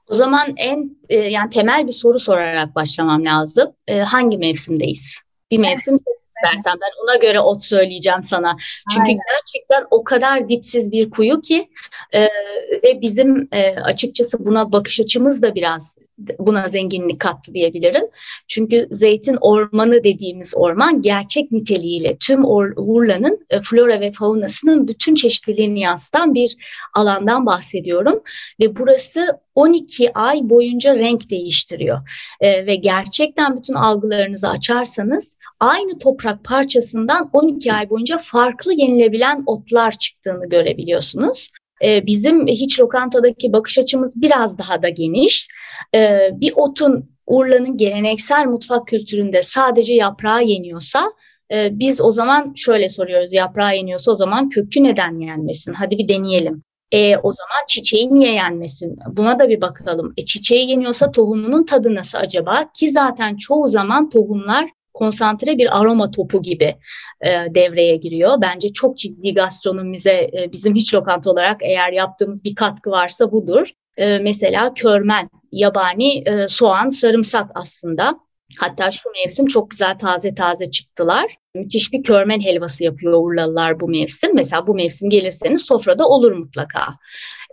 O 0.08 0.14
zaman 0.14 0.48
en 0.56 0.96
yani 1.10 1.50
temel 1.50 1.86
bir 1.86 1.92
soru 1.92 2.20
sorarak 2.20 2.74
başlamam 2.74 3.24
lazım. 3.24 3.72
Hangi 4.04 4.38
mevsimdeyiz? 4.38 5.18
Bir 5.50 5.58
mevsim 5.58 5.94
istersen 5.94 6.80
ben 6.80 7.04
ona 7.04 7.16
göre 7.16 7.40
ot 7.40 7.64
söyleyeceğim 7.64 8.24
sana. 8.24 8.56
Çünkü 8.94 9.08
Aynen. 9.08 9.20
gerçekten 9.36 9.84
o 9.90 10.04
kadar 10.04 10.48
dipsiz 10.48 10.92
bir 10.92 11.10
kuyu 11.10 11.40
ki 11.40 11.68
e, 12.12 12.28
ve 12.84 13.00
bizim 13.00 13.48
e, 13.52 13.74
açıkçası 13.74 14.44
buna 14.44 14.72
bakış 14.72 15.00
açımız 15.00 15.42
da 15.42 15.54
biraz 15.54 15.98
buna 16.38 16.68
zenginlik 16.68 17.20
kattı 17.20 17.54
diyebilirim. 17.54 18.04
Çünkü 18.48 18.88
zeytin 18.90 19.38
ormanı 19.40 20.04
dediğimiz 20.04 20.52
orman 20.56 21.02
gerçek 21.02 21.52
niteliğiyle 21.52 22.16
tüm 22.20 22.44
Urla'nın 22.76 23.46
e, 23.50 23.60
flora 23.60 24.00
ve 24.00 24.12
faunasının 24.12 24.88
bütün 24.88 25.14
çeşitliliğini 25.14 25.80
yansıtan 25.80 26.34
bir 26.34 26.56
alandan 26.94 27.46
bahsediyorum. 27.46 28.22
Ve 28.60 28.76
burası 28.76 29.40
12 29.54 30.12
ay 30.14 30.40
boyunca 30.42 30.94
renk 30.94 31.30
değiştiriyor. 31.30 31.98
E, 32.40 32.66
ve 32.66 32.76
gerçekten 32.76 33.56
bütün 33.56 33.74
algılarınızı 33.74 34.48
açarsanız 34.48 35.36
aynı 35.60 35.98
toprak 35.98 36.44
parçasından 36.44 37.30
12 37.32 37.72
ay 37.72 37.90
boyunca 37.90 38.18
farklı 38.18 38.74
yenilebilen 38.74 39.42
otlar 39.46 39.92
çıktığını 39.92 40.48
görebiliyorsunuz. 40.48 41.50
E, 41.84 42.06
bizim 42.06 42.46
hiç 42.46 42.80
lokantadaki 42.80 43.52
bakış 43.52 43.78
açımız 43.78 44.12
biraz 44.16 44.58
daha 44.58 44.82
da 44.82 44.88
geniş. 44.88 45.48
E, 45.94 46.30
bir 46.32 46.52
otun 46.56 47.10
Urla'nın 47.26 47.76
geleneksel 47.76 48.46
mutfak 48.46 48.86
kültüründe 48.86 49.42
sadece 49.42 49.94
yaprağı 49.94 50.44
yeniyorsa 50.44 51.12
e, 51.52 51.78
biz 51.78 52.00
o 52.00 52.12
zaman 52.12 52.52
şöyle 52.56 52.88
soruyoruz 52.88 53.32
yaprağı 53.32 53.76
yeniyorsa 53.76 54.12
o 54.12 54.14
zaman 54.14 54.48
kökü 54.48 54.82
neden 54.82 55.20
yenmesin? 55.20 55.72
Hadi 55.72 55.98
bir 55.98 56.08
deneyelim. 56.08 56.62
E, 56.92 57.16
o 57.16 57.32
zaman 57.32 57.66
çiçeği 57.68 58.14
niye 58.14 58.32
yenmesin? 58.32 58.98
Buna 59.12 59.38
da 59.38 59.48
bir 59.48 59.60
bakalım. 59.60 60.14
E, 60.16 60.24
çiçeği 60.24 60.70
yeniyorsa 60.70 61.12
tohumunun 61.12 61.64
tadı 61.64 61.94
nasıl 61.94 62.18
acaba? 62.18 62.70
Ki 62.74 62.90
zaten 62.90 63.36
çoğu 63.36 63.66
zaman 63.66 64.10
tohumlar 64.10 64.70
konsantre 64.94 65.58
bir 65.58 65.80
aroma 65.80 66.10
topu 66.10 66.42
gibi 66.42 66.76
e, 67.20 67.28
devreye 67.54 67.96
giriyor. 67.96 68.36
Bence 68.40 68.72
çok 68.72 68.98
ciddi 68.98 69.34
gastronomimize 69.34 70.30
e, 70.38 70.52
bizim 70.52 70.74
hiç 70.74 70.94
lokanta 70.94 71.30
olarak 71.30 71.62
eğer 71.62 71.92
yaptığımız 71.92 72.44
bir 72.44 72.54
katkı 72.54 72.90
varsa 72.90 73.32
budur. 73.32 73.70
E, 73.96 74.18
mesela 74.18 74.74
körmen, 74.74 75.30
yabani 75.52 76.28
e, 76.28 76.48
soğan, 76.48 76.90
sarımsak 76.90 77.50
aslında. 77.54 78.20
Hatta 78.58 78.90
şu 78.90 79.10
mevsim 79.10 79.46
çok 79.46 79.70
güzel 79.70 79.98
taze 79.98 80.34
taze 80.34 80.70
çıktılar. 80.70 81.36
Müthiş 81.54 81.92
bir 81.92 82.02
körmen 82.02 82.40
helvası 82.40 82.84
yapıyor 82.84 83.12
Urlalılar 83.22 83.80
bu 83.80 83.88
mevsim. 83.88 84.34
Mesela 84.34 84.66
bu 84.66 84.74
mevsim 84.74 85.10
gelirseniz 85.10 85.62
sofrada 85.62 86.08
olur 86.08 86.32
mutlaka. 86.32 86.94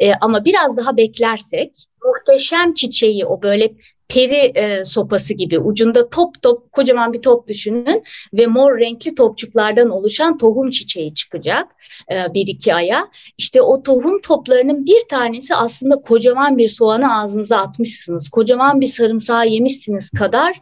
E, 0.02 0.14
ama 0.22 0.46
biraz 0.46 0.78
daha 0.78 0.98
beklersek 0.98 1.72
muhteşem 2.06 2.74
çiçeği 2.74 3.26
o 3.26 3.42
böyle 3.42 3.74
peri 4.10 4.52
e, 4.56 4.86
sopası 4.86 5.34
gibi 5.34 5.60
ucunda 5.60 6.10
top 6.10 6.42
top 6.42 6.72
kocaman 6.72 7.14
bir 7.14 7.22
top 7.22 7.48
düşünün 7.48 8.04
ve 8.34 8.48
mor 8.48 8.80
renkli 8.80 9.16
topçuklardan 9.16 9.90
oluşan 9.90 10.38
tohum 10.38 10.70
çiçeği 10.70 11.14
çıkacak 11.14 11.68
e, 12.12 12.34
bir 12.34 12.48
iki 12.48 12.76
aya. 12.76 13.08
İşte 13.38 13.62
o 13.62 13.84
tohum 13.84 14.22
toplarının 14.22 14.86
bir 14.86 15.02
tanesi 15.10 15.56
aslında 15.56 15.96
kocaman 15.96 16.58
bir 16.58 16.70
soğanı 16.70 17.20
ağzınıza 17.20 17.58
atmışsınız, 17.58 18.30
kocaman 18.30 18.82
bir 18.82 18.88
sarımsağı 18.88 19.48
yemişsiniz 19.48 20.10
kadar 20.10 20.56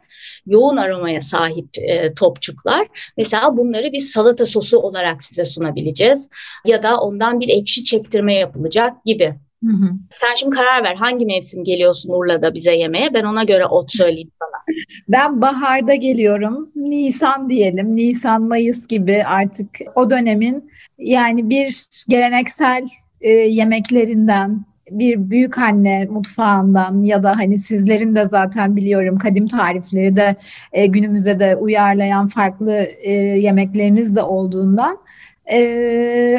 yoğun 0.46 0.78
aromaya 0.78 1.22
sahip 1.22 1.78
e, 1.78 2.14
topçuklar. 2.14 2.88
Mesela 3.26 3.58
bunları 3.58 3.92
bir 3.92 4.00
salata 4.00 4.46
sosu 4.46 4.80
olarak 4.80 5.24
size 5.24 5.46
sunabileceğiz 5.46 6.30
ya 6.66 6.84
da 6.84 7.02
ondan 7.02 7.40
bir 7.40 7.50
ekşi 7.50 7.84
çektirme 7.84 8.36
yapılacak 8.36 9.06
gibi. 9.06 9.36
Hı 9.66 9.72
hı. 9.72 9.92
Sen 10.10 10.36
şimdi 10.36 10.56
karar 10.56 10.84
ver 10.84 10.96
hangi 10.96 11.26
mevsim 11.26 11.64
geliyorsun 11.64 12.14
Urla'da 12.14 12.54
bize 12.54 12.76
yemeğe 12.76 13.14
ben 13.14 13.24
ona 13.24 13.44
göre 13.44 13.66
ot 13.66 13.92
söyleyeyim 13.94 14.32
sana. 14.40 14.76
Ben 15.08 15.42
baharda 15.42 15.96
geliyorum. 15.96 16.72
Nisan 16.76 17.50
diyelim. 17.50 17.96
Nisan, 17.96 18.42
Mayıs 18.42 18.88
gibi 18.88 19.24
artık 19.24 19.70
o 19.96 20.10
dönemin 20.10 20.72
yani 20.98 21.50
bir 21.50 21.86
geleneksel 22.08 22.86
e, 23.22 23.30
yemeklerinden 23.30 24.66
bir 24.92 25.30
büyük 25.30 25.58
anne 25.58 26.06
mutfağından 26.06 27.04
ya 27.04 27.24
da 27.24 27.38
hani 27.38 27.58
sizlerin 27.60 28.16
de 28.16 28.26
zaten 28.26 28.76
biliyorum 28.76 29.18
kadim 29.18 29.48
tarifleri 29.48 30.16
de 30.16 30.36
e, 30.72 30.86
günümüze 30.86 31.40
de 31.40 31.56
uyarlayan 31.56 32.28
farklı 32.28 32.74
e, 33.02 33.12
yemekleriniz 33.12 34.16
de 34.16 34.22
olduğundan 34.22 34.98
e, 35.46 35.58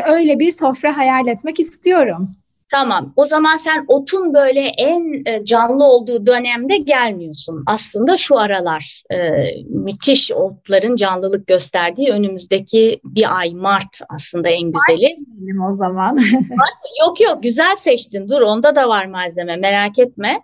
öyle 0.08 0.38
bir 0.38 0.52
sofra 0.52 0.96
hayal 0.96 1.26
etmek 1.26 1.60
istiyorum. 1.60 2.28
Tamam. 2.70 3.12
O 3.16 3.26
zaman 3.26 3.56
sen 3.56 3.84
otun 3.88 4.34
böyle 4.34 4.60
en 4.60 5.22
e, 5.26 5.44
canlı 5.44 5.84
olduğu 5.84 6.26
dönemde 6.26 6.76
gelmiyorsun. 6.76 7.64
Aslında 7.66 8.16
şu 8.16 8.38
aralar 8.38 9.02
e, 9.10 9.18
müthiş 9.68 10.32
otların 10.32 10.96
canlılık 10.96 11.46
gösterdiği 11.46 12.10
önümüzdeki 12.10 13.00
bir 13.04 13.38
ay 13.38 13.54
Mart 13.54 14.00
aslında 14.08 14.48
en 14.48 14.72
güzeli. 14.72 15.16
Benim 15.26 15.62
o 15.62 15.74
zaman. 15.74 16.18
yok 17.00 17.20
yok 17.20 17.42
güzel 17.42 17.76
seçtin. 17.76 18.28
Dur 18.28 18.40
onda 18.40 18.76
da 18.76 18.88
var 18.88 19.06
malzeme 19.06 19.56
merak 19.56 19.98
etme. 19.98 20.40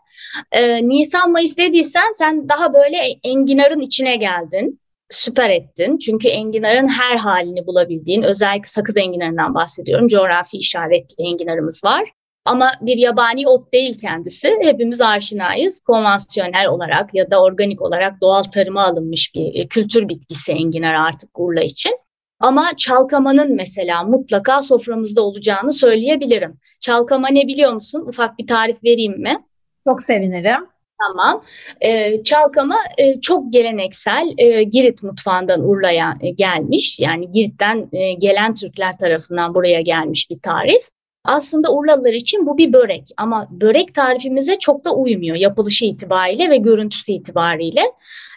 E, 0.53 0.89
Nisan 0.89 1.33
Mayıs 1.33 1.59
dediysen 1.59 2.13
sen 2.17 2.49
daha 2.49 2.75
böyle 2.75 2.99
enginarın 3.25 3.81
içine 3.81 4.17
geldin 4.17 4.81
süper 5.15 5.51
ettin. 5.51 5.99
Çünkü 5.99 6.29
enginarın 6.29 6.89
her 6.89 7.17
halini 7.17 7.67
bulabildiğin, 7.67 8.23
özellikle 8.23 8.69
sakız 8.69 8.97
enginarından 8.97 9.55
bahsediyorum. 9.55 10.09
Coğrafi 10.09 10.57
işaretli 10.57 11.25
enginarımız 11.25 11.85
var. 11.85 12.13
Ama 12.45 12.73
bir 12.81 12.97
yabani 12.97 13.49
ot 13.49 13.73
değil 13.73 13.99
kendisi. 13.99 14.59
Hepimiz 14.63 15.01
aşinayız. 15.01 15.81
Konvansiyonel 15.81 16.69
olarak 16.69 17.15
ya 17.15 17.31
da 17.31 17.43
organik 17.43 17.83
olarak 17.83 18.21
doğal 18.21 18.43
tarıma 18.43 18.83
alınmış 18.83 19.35
bir 19.35 19.55
e, 19.55 19.67
kültür 19.67 20.09
bitkisi 20.09 20.53
enginar 20.53 20.95
artık 20.95 21.39
Urla 21.39 21.61
için. 21.61 21.99
Ama 22.41 22.71
çalkamanın 22.77 23.55
mesela 23.55 24.05
mutlaka 24.05 24.63
soframızda 24.63 25.23
olacağını 25.23 25.73
söyleyebilirim. 25.73 26.61
Çalkama 26.81 27.29
ne 27.29 27.47
biliyor 27.47 27.73
musun? 27.73 28.05
Ufak 28.09 28.39
bir 28.39 28.47
tarif 28.47 28.85
vereyim 28.85 29.23
mi? 29.23 29.45
Çok 29.87 30.03
sevinirim. 30.03 30.72
Tamam. 31.07 31.45
E, 31.81 32.23
çalkama 32.23 32.77
e, 32.99 33.21
çok 33.21 33.53
geleneksel 33.53 34.33
e, 34.39 34.63
Girit 34.63 35.03
mutfağından 35.03 35.69
Urla'ya 35.69 36.19
e, 36.21 36.31
gelmiş. 36.31 37.01
Yani 37.01 37.31
Girit'ten 37.31 37.89
e, 37.93 38.13
gelen 38.13 38.55
Türkler 38.55 38.99
tarafından 38.99 39.55
buraya 39.55 39.81
gelmiş 39.81 40.31
bir 40.31 40.39
tarif. 40.39 40.83
Aslında 41.25 41.73
Urlalılar 41.73 42.13
için 42.13 42.47
bu 42.47 42.59
bir 42.59 42.73
börek 42.73 43.05
ama 43.17 43.49
börek 43.51 43.95
tarifimize 43.95 44.59
çok 44.59 44.85
da 44.85 44.95
uymuyor 44.95 45.37
yapılışı 45.37 45.85
itibariyle 45.85 46.51
ve 46.51 46.57
görüntüsü 46.57 47.13
itibariyle. 47.13 47.83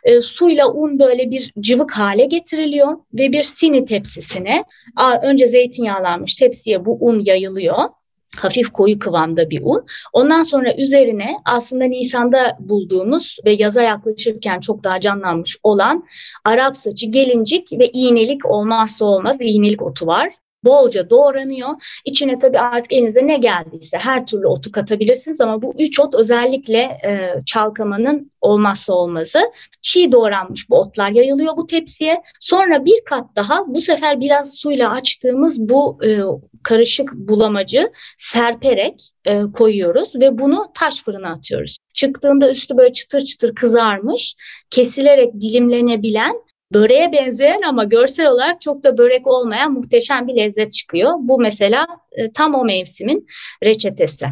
E, 0.03 0.21
suyla 0.21 0.71
un 0.71 0.99
böyle 0.99 1.31
bir 1.31 1.53
cıvık 1.59 1.91
hale 1.91 2.25
getiriliyor 2.25 2.97
ve 3.13 3.31
bir 3.31 3.43
sini 3.43 3.85
tepsisine 3.85 4.63
önce 5.23 5.47
zeytinyağlanmış 5.47 6.35
tepsiye 6.35 6.85
bu 6.85 6.97
un 7.01 7.23
yayılıyor 7.25 7.77
hafif 8.35 8.69
koyu 8.69 8.99
kıvamda 8.99 9.49
bir 9.49 9.61
un. 9.63 9.85
Ondan 10.13 10.43
sonra 10.43 10.75
üzerine 10.75 11.35
aslında 11.45 11.85
Nisan'da 11.85 12.57
bulduğumuz 12.59 13.37
ve 13.45 13.51
yaza 13.51 13.81
yaklaşırken 13.81 14.59
çok 14.59 14.83
daha 14.83 15.01
canlanmış 15.01 15.57
olan 15.63 16.03
Arap 16.45 16.77
saçı, 16.77 17.05
gelincik 17.05 17.71
ve 17.71 17.89
iğnelik 17.93 18.45
olmazsa 18.45 19.05
olmaz 19.05 19.37
iğnelik 19.41 19.81
otu 19.81 20.07
var 20.07 20.29
bolca 20.65 21.09
doğranıyor. 21.09 21.69
İçine 22.05 22.39
tabii 22.39 22.59
artık 22.59 22.93
elinize 22.93 23.27
ne 23.27 23.37
geldiyse 23.37 23.97
her 23.97 24.25
türlü 24.25 24.47
otu 24.47 24.71
katabilirsiniz 24.71 25.41
ama 25.41 25.61
bu 25.61 25.73
üç 25.79 25.99
ot 25.99 26.15
özellikle 26.15 26.79
e, 26.79 27.41
çalkamanın 27.45 28.31
olmazsa 28.41 28.93
olmazı. 28.93 29.39
Çiğ 29.81 30.11
doğranmış 30.11 30.69
bu 30.69 30.79
otlar 30.79 31.09
yayılıyor 31.09 31.57
bu 31.57 31.65
tepsiye. 31.65 32.21
Sonra 32.39 32.85
bir 32.85 33.03
kat 33.09 33.25
daha 33.35 33.63
bu 33.67 33.81
sefer 33.81 34.19
biraz 34.19 34.53
suyla 34.53 34.91
açtığımız 34.91 35.59
bu 35.59 35.99
e, 36.05 36.19
karışık 36.63 37.13
bulamacı 37.13 37.91
serperek 38.17 39.11
e, 39.25 39.41
koyuyoruz 39.53 40.15
ve 40.15 40.37
bunu 40.37 40.65
taş 40.73 41.03
fırına 41.03 41.29
atıyoruz. 41.29 41.77
Çıktığında 41.93 42.51
üstü 42.51 42.77
böyle 42.77 42.93
çıtır 42.93 43.21
çıtır 43.21 43.55
kızarmış, 43.55 44.35
kesilerek 44.69 45.33
dilimlenebilen 45.33 46.44
böreğe 46.73 47.11
benzeyen 47.11 47.61
ama 47.61 47.83
görsel 47.83 48.27
olarak 48.27 48.61
çok 48.61 48.83
da 48.83 48.97
börek 48.97 49.27
olmayan 49.27 49.73
muhteşem 49.73 50.27
bir 50.27 50.35
lezzet 50.35 50.73
çıkıyor. 50.73 51.11
Bu 51.19 51.39
mesela 51.39 51.87
e, 52.11 52.31
tam 52.31 52.55
o 52.55 52.65
mevsimin 52.65 53.27
reçetesi. 53.63 54.25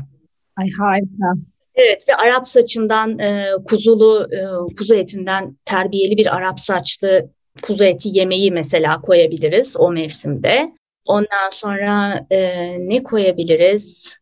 Ay 0.57 0.69
harika. 0.79 1.33
Evet 1.75 2.09
ve 2.09 2.15
Arap 2.15 2.47
saçından 2.47 3.19
e, 3.19 3.51
kuzulu 3.65 4.27
e, 4.31 4.41
kuzu 4.77 4.95
etinden 4.95 5.57
terbiyeli 5.65 6.17
bir 6.17 6.35
Arap 6.35 6.59
saçlı 6.59 7.29
kuzu 7.61 7.83
eti 7.83 8.09
yemeği 8.11 8.51
mesela 8.51 9.01
koyabiliriz 9.01 9.75
o 9.79 9.91
mevsimde. 9.91 10.71
Ondan 11.08 11.49
sonra 11.51 12.25
e, 12.29 12.39
ne 12.79 13.03
koyabiliriz? 13.03 14.17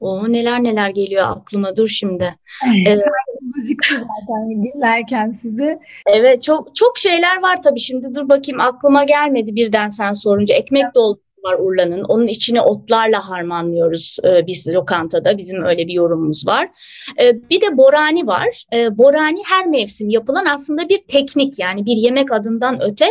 O 0.00 0.32
neler 0.32 0.64
neler 0.64 0.90
geliyor 0.90 1.24
aklıma 1.28 1.76
dur 1.76 1.88
şimdi. 1.88 2.34
Evet. 2.86 3.02
Acıktı 3.62 3.94
zaten 3.94 4.64
dinlerken 4.64 5.30
sizi. 5.30 5.78
Evet 6.06 6.42
çok 6.42 6.76
çok 6.76 6.98
şeyler 6.98 7.42
var 7.42 7.62
tabii 7.62 7.80
şimdi 7.80 8.14
dur 8.14 8.28
bakayım 8.28 8.60
aklıma 8.60 9.04
gelmedi 9.04 9.54
birden 9.54 9.90
sen 9.90 10.12
sorunca. 10.12 10.54
Ekmek 10.54 10.94
dolması 10.94 11.26
var 11.46 11.56
Urla'nın. 11.58 12.04
Onun 12.04 12.26
içine 12.26 12.60
otlarla 12.60 13.30
harmanlıyoruz 13.30 14.16
e, 14.24 14.46
biz 14.46 14.74
lokantada. 14.74 15.38
Bizim 15.38 15.64
öyle 15.64 15.86
bir 15.86 15.92
yorumumuz 15.92 16.46
var. 16.46 16.68
E, 17.22 17.50
bir 17.50 17.60
de 17.60 17.76
borani 17.76 18.26
var. 18.26 18.64
E, 18.72 18.98
borani 18.98 19.42
her 19.46 19.66
mevsim 19.66 20.08
yapılan 20.08 20.44
aslında 20.44 20.88
bir 20.88 20.98
teknik 21.08 21.58
yani 21.58 21.86
bir 21.86 21.96
yemek 21.96 22.32
adından 22.32 22.82
öte 22.82 23.06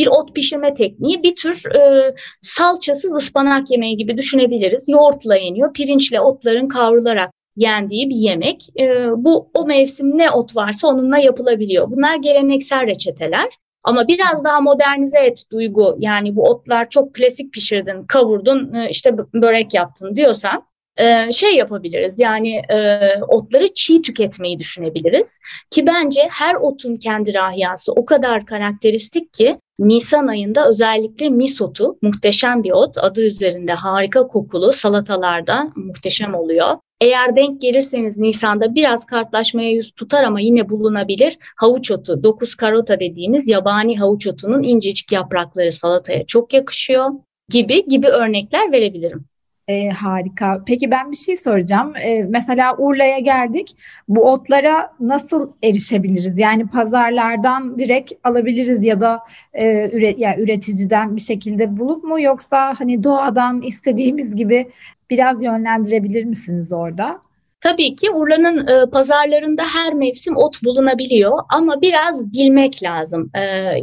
bir 0.00 0.06
ot 0.06 0.34
pişirme 0.34 0.74
tekniği. 0.74 1.22
Bir 1.22 1.36
tür 1.36 1.74
e, 1.74 2.14
salçasız 2.42 3.14
ıspanak 3.14 3.70
yemeği 3.70 3.96
gibi 3.96 4.18
düşünebiliriz. 4.18 4.88
Yoğurtla 4.88 5.36
yeniyor. 5.36 5.72
Pirinçle 5.72 6.20
otların 6.20 6.68
kavrularak 6.68 7.30
yendiği 7.56 8.10
bir 8.10 8.14
yemek. 8.14 8.68
E, 8.80 9.06
bu 9.16 9.50
o 9.54 9.66
mevsim 9.66 10.18
ne 10.18 10.30
ot 10.30 10.56
varsa 10.56 10.88
onunla 10.88 11.18
yapılabiliyor. 11.18 11.90
Bunlar 11.90 12.16
geleneksel 12.16 12.86
reçeteler. 12.86 13.48
Ama 13.84 14.08
biraz 14.08 14.44
daha 14.44 14.60
modernize 14.60 15.18
et 15.18 15.44
duygu 15.52 15.96
yani 15.98 16.36
bu 16.36 16.42
otlar 16.42 16.90
çok 16.90 17.14
klasik 17.14 17.52
pişirdin, 17.52 18.04
kavurdun, 18.08 18.74
e, 18.74 18.90
işte 18.90 19.16
börek 19.34 19.74
yaptın 19.74 20.16
diyorsan 20.16 20.62
e, 21.00 21.32
şey 21.32 21.56
yapabiliriz 21.56 22.14
yani 22.18 22.62
e, 22.72 23.00
otları 23.28 23.74
çiğ 23.74 24.02
tüketmeyi 24.02 24.58
düşünebiliriz 24.58 25.38
ki 25.70 25.86
bence 25.86 26.20
her 26.30 26.54
otun 26.54 26.96
kendi 26.96 27.34
rahiyası 27.34 27.92
o 27.92 28.04
kadar 28.04 28.46
karakteristik 28.46 29.34
ki 29.34 29.58
Nisan 29.78 30.26
ayında 30.26 30.68
özellikle 30.68 31.28
misotu 31.28 31.98
muhteşem 32.02 32.62
bir 32.62 32.70
ot 32.72 32.98
adı 32.98 33.26
üzerinde 33.26 33.72
harika 33.72 34.26
kokulu 34.26 34.72
salatalarda 34.72 35.72
muhteşem 35.76 36.34
oluyor. 36.34 36.76
Eğer 37.00 37.36
denk 37.36 37.60
gelirseniz 37.60 38.18
Nisan'da 38.18 38.74
biraz 38.74 39.06
kartlaşmaya 39.06 39.70
yüz 39.70 39.92
tutar 39.92 40.24
ama 40.24 40.40
yine 40.40 40.68
bulunabilir. 40.68 41.36
Havuç 41.56 41.90
otu, 41.90 42.22
dokuz 42.22 42.54
karota 42.54 43.00
dediğimiz 43.00 43.48
yabani 43.48 43.98
havuç 43.98 44.26
otunun 44.26 44.62
incecik 44.62 45.12
yaprakları 45.12 45.72
salataya 45.72 46.26
çok 46.26 46.52
yakışıyor 46.52 47.10
gibi 47.48 47.88
gibi 47.88 48.08
örnekler 48.08 48.72
verebilirim. 48.72 49.29
E, 49.70 49.88
harika. 49.88 50.62
Peki 50.66 50.90
ben 50.90 51.10
bir 51.10 51.16
şey 51.16 51.36
soracağım. 51.36 51.96
E, 51.96 52.22
mesela 52.22 52.76
Urla'ya 52.76 53.18
geldik. 53.18 53.76
Bu 54.08 54.32
otlara 54.32 54.92
nasıl 55.00 55.52
erişebiliriz? 55.62 56.38
Yani 56.38 56.66
pazarlardan 56.66 57.78
direkt 57.78 58.12
alabiliriz 58.24 58.84
ya 58.84 59.00
da 59.00 59.20
e, 59.52 59.90
üre, 59.92 60.14
yani 60.18 60.42
üreticiden 60.42 61.16
bir 61.16 61.20
şekilde 61.20 61.78
bulup 61.78 62.04
mu 62.04 62.20
yoksa 62.20 62.74
hani 62.78 63.04
doğadan 63.04 63.62
istediğimiz 63.62 64.36
gibi 64.36 64.70
biraz 65.10 65.42
yönlendirebilir 65.42 66.24
misiniz 66.24 66.72
orada? 66.72 67.20
Tabii 67.60 67.96
ki 67.96 68.10
Urla'nın 68.10 68.66
e, 68.66 68.90
pazarlarında 68.90 69.62
her 69.74 69.94
mevsim 69.94 70.36
ot 70.36 70.64
bulunabiliyor 70.64 71.38
ama 71.48 71.80
biraz 71.80 72.32
bilmek 72.32 72.82
lazım. 72.82 73.30
E, 73.34 73.40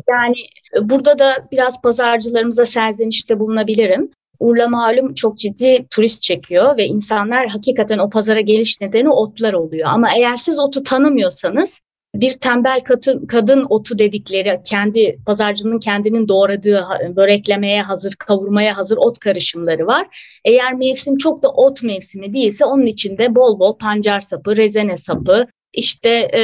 yani 0.10 0.36
burada 0.82 1.19
da 1.19 1.47
biraz 1.52 1.82
pazarcılarımıza 1.82 2.65
serzenişte 2.65 3.39
bulunabilirim. 3.39 4.10
Urla 4.39 4.67
malum 4.67 5.13
çok 5.13 5.38
ciddi 5.38 5.86
turist 5.91 6.23
çekiyor 6.23 6.78
ve 6.78 6.86
insanlar 6.86 7.47
hakikaten 7.47 7.97
o 7.97 8.10
pazara 8.10 8.39
geliş 8.39 8.82
nedeni 8.82 9.10
otlar 9.10 9.54
oluyor. 9.54 9.88
Ama 9.91 10.10
eğer 10.17 10.36
siz 10.36 10.60
otu 10.60 10.84
tanımıyorsanız 10.84 11.82
bir 12.15 12.34
tembel 12.34 12.80
kadın, 12.80 13.26
kadın 13.26 13.65
otu 13.69 14.00
dedikleri 14.00 14.60
kendi 14.65 15.17
pazarcının 15.26 15.80
kendinin 15.80 16.28
doğradığı 16.28 16.86
böreklemeye 17.15 17.82
hazır, 17.82 18.13
kavurmaya 18.19 18.78
hazır 18.78 18.97
ot 18.97 19.19
karışımları 19.19 19.88
var. 19.88 20.08
Eğer 20.45 20.73
mevsim 20.73 21.17
çok 21.17 21.43
da 21.43 21.50
ot 21.50 21.84
mevsimi 21.84 22.34
değilse 22.34 22.65
onun 22.65 22.86
içinde 22.86 23.36
bol 23.36 23.60
bol 23.60 23.78
pancar 23.78 24.21
sapı, 24.21 24.58
rezene 24.58 24.97
sapı, 24.97 25.47
işte 25.73 26.10
e, 26.10 26.41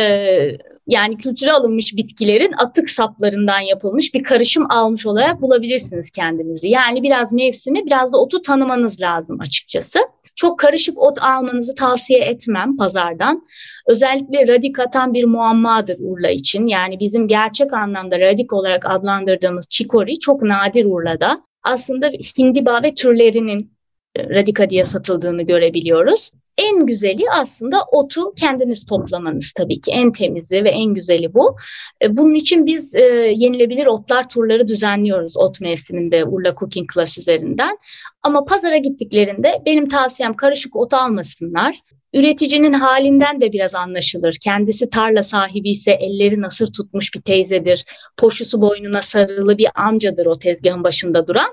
yani 0.88 1.18
kültüre 1.18 1.52
alınmış 1.52 1.96
bitkilerin 1.96 2.52
atık 2.58 2.90
saplarından 2.90 3.60
yapılmış 3.60 4.14
bir 4.14 4.24
karışım 4.24 4.72
almış 4.72 5.06
olarak 5.06 5.42
bulabilirsiniz 5.42 6.12
kendinizi. 6.12 6.68
Yani 6.68 7.04
biraz 7.04 7.34
mevsimi 7.34 7.86
biraz 7.86 8.14
da 8.14 8.18
otu 8.18 8.42
tanımanız 8.42 9.02
lazım 9.02 9.40
açıkçası. 9.40 10.00
Çok 10.36 10.60
karışık 10.60 10.98
ot 10.98 11.18
almanızı 11.22 11.76
tavsiye 11.76 12.20
etmem 12.20 12.78
pazardan. 12.78 13.44
Özellikle 13.88 14.48
radik 14.48 14.80
atan 14.80 15.14
bir 15.14 15.24
muammadır 15.24 15.98
Urla 16.00 16.30
için. 16.30 16.68
Yani 16.68 17.00
bizim 17.00 17.28
gerçek 17.28 17.74
anlamda 17.74 18.20
radik 18.20 18.54
olarak 18.54 18.86
adlandırdığımız 18.86 19.70
çikori 19.70 20.20
çok 20.20 20.42
nadir 20.42 20.86
Urla'da. 20.86 21.44
Aslında 21.64 22.08
hindiba 22.38 22.84
ve 22.84 22.96
türlerinin 22.96 23.74
radika 24.18 24.70
diye 24.70 24.86
satıldığını 24.86 25.44
görebiliyoruz. 25.44 26.32
En 26.58 26.86
güzeli 26.86 27.24
aslında 27.32 27.78
otu 27.92 28.34
kendiniz 28.34 28.86
toplamanız 28.86 29.54
tabii 29.54 29.82
ki. 29.82 29.92
En 29.92 30.12
temizi 30.12 30.64
ve 30.64 30.70
en 30.70 30.94
güzeli 30.94 31.34
bu. 31.34 31.58
E, 32.04 32.18
bunun 32.18 32.34
için 32.34 32.66
biz 32.66 32.96
e, 32.96 33.02
yenilebilir 33.36 33.86
otlar 33.86 34.30
turları 34.30 34.68
düzenliyoruz 34.68 35.38
ot 35.38 35.62
mevsiminde 35.62 36.26
Urla 36.26 36.56
Cooking 36.56 36.94
Class 36.94 37.18
üzerinden. 37.18 37.78
Ama 38.24 38.46
pazara 38.46 38.78
gittiklerinde 38.78 39.62
benim 39.66 39.90
tavsiyem 39.90 40.34
karışık 40.34 40.76
ot 40.76 40.94
almasınlar. 40.94 41.76
Üreticinin 42.14 42.74
halinden 42.74 43.42
de 43.42 43.52
biraz 43.52 43.76
anlaşılır. 43.76 44.38
Kendisi 44.44 44.90
tarla 44.90 45.24
sahibi 45.24 45.70
ise 45.70 45.92
elleri 45.92 46.42
nasır 46.42 46.68
tutmuş 46.68 47.16
bir 47.16 47.22
teyzedir. 47.22 47.86
Poşusu 48.18 48.62
boynuna 48.62 49.02
sarılı 49.02 49.58
bir 49.58 49.68
amcadır 49.76 50.26
o 50.26 50.40
tezgahın 50.40 50.84
başında 50.84 51.28
duran. 51.28 51.50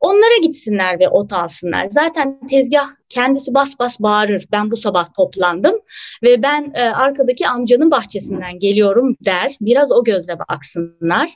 Onlara 0.00 0.36
gitsinler 0.42 1.00
ve 1.00 1.08
ot 1.08 1.32
alsınlar. 1.32 1.86
Zaten 1.90 2.46
tezgah 2.46 2.86
kendisi 3.08 3.54
bas 3.54 3.78
bas 3.78 4.00
bağırır. 4.00 4.46
Ben 4.52 4.70
bu 4.70 4.76
sabah 4.76 5.14
toplandım 5.16 5.80
ve 6.22 6.42
ben 6.42 6.72
e, 6.74 6.82
arkadaki 6.82 7.48
amcanın 7.48 7.90
bahçesinden 7.90 8.58
geliyorum 8.58 9.16
der. 9.24 9.56
Biraz 9.60 9.92
o 9.92 10.04
gözle 10.04 10.38
baksınlar 10.38 11.30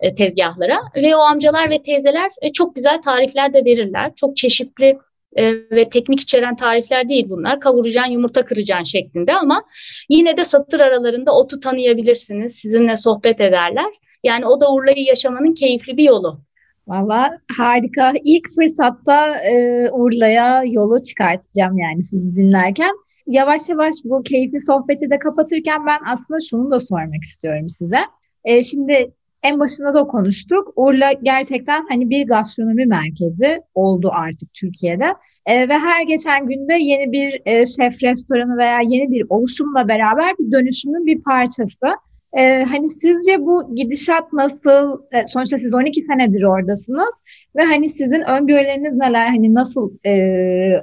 e, 0.00 0.14
tezgahlara 0.14 0.78
ve 0.96 1.16
o 1.16 1.18
amcalar 1.18 1.70
ve 1.70 1.82
teyzeler 1.82 2.30
e, 2.42 2.52
çok 2.52 2.74
güzel 2.74 3.02
tarifler 3.02 3.52
de 3.52 3.64
verirler. 3.64 4.12
Çok 4.14 4.36
çeşitli 4.36 4.98
e, 5.36 5.52
ve 5.52 5.88
teknik 5.88 6.20
içeren 6.20 6.56
tarifler 6.56 7.08
değil 7.08 7.26
bunlar. 7.28 7.60
Kavuracaksın, 7.60 8.12
yumurta 8.12 8.44
kıracaksın 8.44 8.84
şeklinde 8.84 9.34
ama 9.34 9.64
yine 10.08 10.36
de 10.36 10.44
satır 10.44 10.80
aralarında 10.80 11.36
otu 11.36 11.60
tanıyabilirsiniz. 11.60 12.54
Sizinle 12.54 12.96
sohbet 12.96 13.40
ederler. 13.40 13.92
Yani 14.24 14.46
o 14.46 14.60
da 14.60 14.72
Urla'yı 14.72 15.04
yaşamanın 15.04 15.54
keyifli 15.54 15.96
bir 15.96 16.04
yolu. 16.04 16.45
Valla 16.86 17.38
harika. 17.58 18.12
İlk 18.24 18.48
fırsatta 18.54 19.38
e, 19.38 19.90
Urla'ya 19.90 20.62
yolu 20.64 21.02
çıkartacağım 21.02 21.78
yani 21.78 22.02
sizi 22.02 22.36
dinlerken. 22.36 22.90
Yavaş 23.26 23.68
yavaş 23.68 23.94
bu 24.04 24.22
keyifli 24.22 24.60
sohbeti 24.60 25.10
de 25.10 25.18
kapatırken 25.18 25.86
ben 25.86 25.98
aslında 26.12 26.38
şunu 26.50 26.70
da 26.70 26.80
sormak 26.80 27.22
istiyorum 27.22 27.68
size. 27.68 27.98
E, 28.44 28.62
şimdi 28.62 29.12
en 29.42 29.60
başında 29.60 29.94
da 29.94 30.04
konuştuk. 30.06 30.72
Urla 30.76 31.12
gerçekten 31.22 31.86
hani 31.88 32.10
bir 32.10 32.26
gastronomi 32.26 32.86
merkezi 32.86 33.60
oldu 33.74 34.10
artık 34.12 34.54
Türkiye'de. 34.54 35.06
E, 35.46 35.68
ve 35.68 35.72
her 35.78 36.02
geçen 36.02 36.46
günde 36.46 36.74
yeni 36.74 37.12
bir 37.12 37.42
e, 37.46 37.66
şef 37.66 38.02
restoranı 38.02 38.56
veya 38.56 38.78
yeni 38.88 39.10
bir 39.10 39.26
oluşumla 39.28 39.88
beraber 39.88 40.32
bir 40.38 40.52
dönüşümün 40.52 41.06
bir 41.06 41.22
parçası. 41.22 41.86
Ee, 42.36 42.64
hani 42.70 42.88
sizce 42.88 43.40
bu 43.40 43.74
gidişat 43.74 44.32
nasıl? 44.32 45.00
Ee, 45.12 45.24
sonuçta 45.28 45.58
siz 45.58 45.74
12 45.74 46.02
senedir 46.02 46.42
oradasınız 46.42 47.22
ve 47.56 47.62
hani 47.62 47.88
sizin 47.88 48.20
öngörüleriniz 48.20 48.96
neler? 48.96 49.26
Hani 49.26 49.54
nasıl 49.54 49.90
e, 50.06 50.82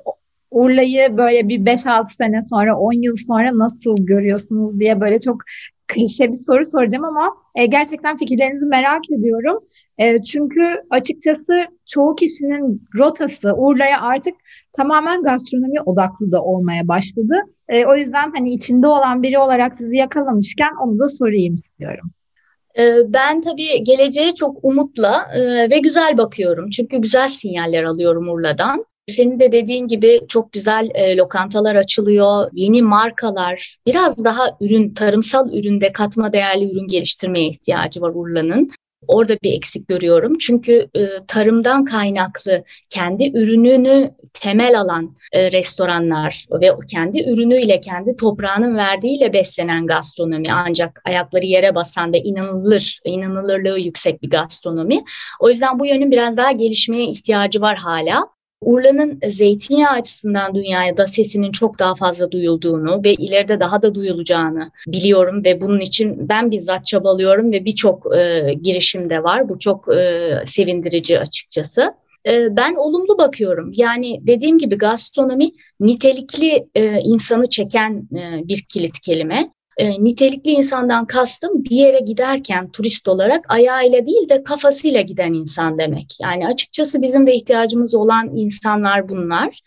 Urla'yı 0.51 1.17
böyle 1.17 1.47
bir 1.47 1.65
5-6 1.65 2.15
sene 2.17 2.41
sonra, 2.41 2.77
10 2.77 2.93
yıl 2.93 3.15
sonra 3.27 3.57
nasıl 3.57 3.95
görüyorsunuz 4.05 4.79
diye 4.79 5.01
böyle 5.01 5.19
çok 5.19 5.37
klişe 5.93 6.31
bir 6.31 6.37
soru 6.37 6.65
soracağım 6.65 7.05
ama 7.05 7.35
e, 7.55 7.65
gerçekten 7.65 8.17
fikirlerinizi 8.17 8.67
merak 8.67 9.11
ediyorum. 9.11 9.59
E, 9.97 10.23
çünkü 10.23 10.61
açıkçası 10.89 11.65
çoğu 11.85 12.15
kişinin 12.15 12.87
rotası 12.99 13.53
Urla'ya 13.53 14.01
artık 14.01 14.33
tamamen 14.73 15.23
gastronomi 15.23 15.81
odaklı 15.81 16.31
da 16.31 16.41
olmaya 16.43 16.87
başladı. 16.87 17.33
E, 17.69 17.85
o 17.85 17.95
yüzden 17.95 18.31
hani 18.35 18.53
içinde 18.53 18.87
olan 18.87 19.23
biri 19.23 19.39
olarak 19.39 19.75
sizi 19.75 19.97
yakalamışken 19.97 20.71
onu 20.83 20.99
da 20.99 21.09
sorayım 21.09 21.55
istiyorum. 21.55 22.09
E, 22.79 22.83
ben 23.07 23.41
tabii 23.41 23.83
geleceğe 23.83 24.33
çok 24.35 24.57
umutla 24.63 25.27
e, 25.35 25.69
ve 25.69 25.79
güzel 25.79 26.17
bakıyorum. 26.17 26.69
Çünkü 26.69 26.97
güzel 26.97 27.29
sinyaller 27.29 27.83
alıyorum 27.83 28.29
Urla'dan. 28.29 28.85
Senin 29.07 29.39
de 29.39 29.51
dediğin 29.51 29.87
gibi 29.87 30.21
çok 30.27 30.51
güzel 30.51 30.89
e, 30.93 31.17
lokantalar 31.17 31.75
açılıyor, 31.75 32.49
yeni 32.53 32.81
markalar, 32.81 33.77
biraz 33.85 34.23
daha 34.25 34.57
ürün, 34.61 34.93
tarımsal 34.93 35.53
üründe 35.53 35.91
katma 35.91 36.33
değerli 36.33 36.71
ürün 36.71 36.87
geliştirmeye 36.87 37.47
ihtiyacı 37.49 38.01
var 38.01 38.11
Urla'nın. 38.15 38.71
Orada 39.07 39.37
bir 39.43 39.53
eksik 39.53 39.87
görüyorum. 39.87 40.37
Çünkü 40.37 40.89
e, 40.95 41.09
tarımdan 41.27 41.85
kaynaklı 41.85 42.63
kendi 42.89 43.37
ürününü 43.37 44.11
temel 44.33 44.79
alan 44.79 45.15
e, 45.31 45.51
restoranlar 45.51 46.45
ve 46.61 46.71
kendi 46.91 47.29
ürünüyle, 47.29 47.81
kendi 47.81 48.15
toprağının 48.15 48.77
verdiğiyle 48.77 49.33
beslenen 49.33 49.87
gastronomi 49.87 50.53
ancak 50.53 51.01
ayakları 51.05 51.45
yere 51.45 51.75
basan 51.75 52.13
ve 52.13 52.19
inanılır, 52.19 52.99
inanılırlığı 53.05 53.79
yüksek 53.79 54.21
bir 54.21 54.29
gastronomi. 54.29 55.03
O 55.39 55.49
yüzden 55.49 55.79
bu 55.79 55.85
yönün 55.85 56.11
biraz 56.11 56.37
daha 56.37 56.51
gelişmeye 56.51 57.05
ihtiyacı 57.05 57.61
var 57.61 57.77
hala. 57.77 58.33
Urla'nın 58.65 59.19
zeytinyağı 59.29 59.91
açısından 59.91 60.55
dünyaya 60.55 60.97
da 60.97 61.07
sesinin 61.07 61.51
çok 61.51 61.79
daha 61.79 61.95
fazla 61.95 62.31
duyulduğunu 62.31 63.03
ve 63.03 63.13
ileride 63.13 63.59
daha 63.59 63.81
da 63.81 63.95
duyulacağını 63.95 64.71
biliyorum 64.87 65.45
ve 65.45 65.61
bunun 65.61 65.79
için 65.79 66.29
ben 66.29 66.51
bizzat 66.51 66.85
çabalıyorum 66.85 67.51
ve 67.51 67.65
birçok 67.65 68.15
e, 68.17 68.53
girişim 68.61 69.09
de 69.09 69.23
var. 69.23 69.49
Bu 69.49 69.59
çok 69.59 69.95
e, 69.95 70.31
sevindirici 70.47 71.19
açıkçası. 71.19 71.93
E, 72.27 72.57
ben 72.57 72.75
olumlu 72.75 73.17
bakıyorum. 73.17 73.71
Yani 73.75 74.19
dediğim 74.27 74.57
gibi 74.57 74.77
gastronomi 74.77 75.51
nitelikli 75.79 76.67
e, 76.75 76.99
insanı 76.99 77.49
çeken 77.49 78.07
e, 78.15 78.47
bir 78.47 78.65
kilit 78.69 78.99
kelime. 78.99 79.49
E, 79.77 80.03
nitelikli 80.03 80.51
insandan 80.51 81.05
kastım 81.05 81.63
bir 81.63 81.75
yere 81.75 81.99
giderken 81.99 82.71
turist 82.71 83.07
olarak 83.07 83.45
ayağıyla 83.49 84.07
değil 84.07 84.29
de 84.29 84.43
kafasıyla 84.43 85.01
giden 85.01 85.33
insan 85.33 85.77
demek. 85.79 86.05
Yani 86.21 86.47
açıkçası 86.47 87.01
bizim 87.01 87.27
de 87.27 87.35
ihtiyacımız 87.35 87.95
olan 87.95 88.29
insanlar 88.35 89.09
bunlar. 89.09 89.59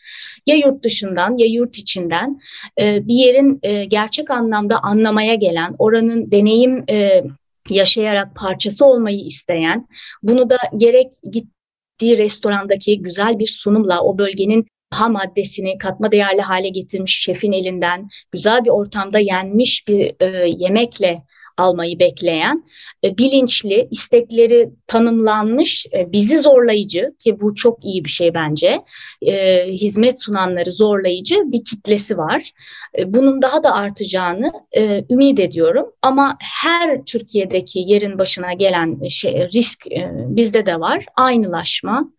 Ya 0.46 0.56
yurt 0.56 0.82
dışından 0.84 1.38
ya 1.38 1.46
yurt 1.46 1.78
içinden 1.78 2.40
e, 2.80 3.08
bir 3.08 3.14
yerin 3.14 3.58
e, 3.62 3.84
gerçek 3.84 4.30
anlamda 4.30 4.78
anlamaya 4.82 5.34
gelen, 5.34 5.74
oranın 5.78 6.30
deneyim 6.30 6.84
e, 6.90 7.24
yaşayarak 7.70 8.36
parçası 8.36 8.84
olmayı 8.84 9.20
isteyen, 9.20 9.88
bunu 10.22 10.50
da 10.50 10.56
gerek 10.76 11.12
gittiği 11.32 12.18
restorandaki 12.18 13.02
güzel 13.02 13.38
bir 13.38 13.46
sunumla 13.46 14.02
o 14.02 14.18
bölgenin 14.18 14.66
ham 14.90 15.12
maddesini 15.12 15.78
katma 15.78 16.12
değerli 16.12 16.40
hale 16.40 16.68
getirmiş 16.68 17.18
şefin 17.18 17.52
elinden 17.52 18.08
güzel 18.32 18.64
bir 18.64 18.70
ortamda 18.70 19.18
yenmiş 19.18 19.88
bir 19.88 20.14
e, 20.20 20.48
yemekle 20.48 21.22
almayı 21.56 21.98
bekleyen, 21.98 22.64
e, 23.04 23.18
bilinçli, 23.18 23.88
istekleri 23.90 24.70
tanımlanmış, 24.86 25.86
e, 25.92 26.12
bizi 26.12 26.38
zorlayıcı 26.38 27.14
ki 27.18 27.40
bu 27.40 27.54
çok 27.54 27.84
iyi 27.84 28.04
bir 28.04 28.08
şey 28.08 28.34
bence, 28.34 28.82
e, 29.22 29.64
hizmet 29.72 30.22
sunanları 30.22 30.72
zorlayıcı 30.72 31.34
bir 31.34 31.64
kitlesi 31.64 32.18
var. 32.18 32.50
E, 32.98 33.14
bunun 33.14 33.42
daha 33.42 33.62
da 33.62 33.72
artacağını 33.72 34.52
e, 34.76 35.04
ümit 35.10 35.40
ediyorum. 35.40 35.86
Ama 36.02 36.36
her 36.62 37.04
Türkiye'deki 37.04 37.78
yerin 37.78 38.18
başına 38.18 38.52
gelen 38.52 39.08
şey, 39.08 39.48
risk 39.54 39.92
e, 39.92 40.10
bizde 40.12 40.66
de 40.66 40.80
var. 40.80 41.04
Aynılaşma 41.16 42.12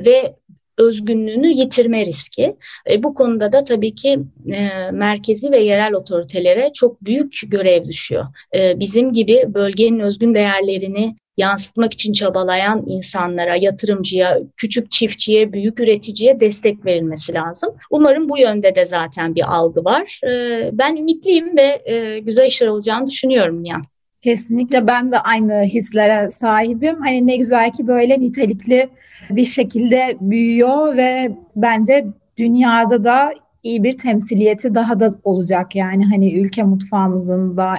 ve 0.00 0.36
özgünlüğünü 0.82 1.48
yitirme 1.48 2.04
riski. 2.04 2.56
E, 2.90 3.02
bu 3.02 3.14
konuda 3.14 3.52
da 3.52 3.64
tabii 3.64 3.94
ki 3.94 4.18
e, 4.52 4.90
merkezi 4.92 5.50
ve 5.50 5.58
yerel 5.58 5.94
otoritelere 5.94 6.70
çok 6.74 7.04
büyük 7.04 7.40
görev 7.46 7.84
düşüyor. 7.84 8.26
E, 8.54 8.80
bizim 8.80 9.12
gibi 9.12 9.44
bölgenin 9.48 10.00
özgün 10.00 10.34
değerlerini 10.34 11.16
yansıtmak 11.36 11.92
için 11.92 12.12
çabalayan 12.12 12.84
insanlara, 12.86 13.56
yatırımcıya, 13.56 14.38
küçük 14.56 14.90
çiftçiye, 14.90 15.52
büyük 15.52 15.80
üreticiye 15.80 16.40
destek 16.40 16.86
verilmesi 16.86 17.34
lazım. 17.34 17.74
Umarım 17.90 18.28
bu 18.28 18.38
yönde 18.38 18.74
de 18.74 18.86
zaten 18.86 19.34
bir 19.34 19.54
algı 19.56 19.84
var. 19.84 20.20
E, 20.24 20.70
ben 20.72 20.96
ümitliyim 20.96 21.56
ve 21.56 21.82
e, 21.84 22.18
güzel 22.18 22.46
işler 22.46 22.68
olacağını 22.68 23.06
düşünüyorum 23.06 23.64
ya. 23.64 23.82
Kesinlikle 24.22 24.86
ben 24.86 25.12
de 25.12 25.18
aynı 25.18 25.62
hislere 25.62 26.30
sahibim. 26.30 27.00
Hani 27.00 27.26
ne 27.26 27.36
güzel 27.36 27.72
ki 27.72 27.86
böyle 27.86 28.20
nitelikli 28.20 28.88
bir 29.30 29.44
şekilde 29.44 30.16
büyüyor 30.20 30.96
ve 30.96 31.32
bence 31.56 32.06
dünyada 32.36 33.04
da 33.04 33.34
iyi 33.62 33.82
bir 33.82 33.98
temsiliyeti 33.98 34.74
daha 34.74 35.00
da 35.00 35.14
olacak 35.24 35.76
yani 35.76 36.04
hani 36.06 36.34
ülke 36.34 36.62
mutfağımızın 36.62 37.56
da 37.56 37.74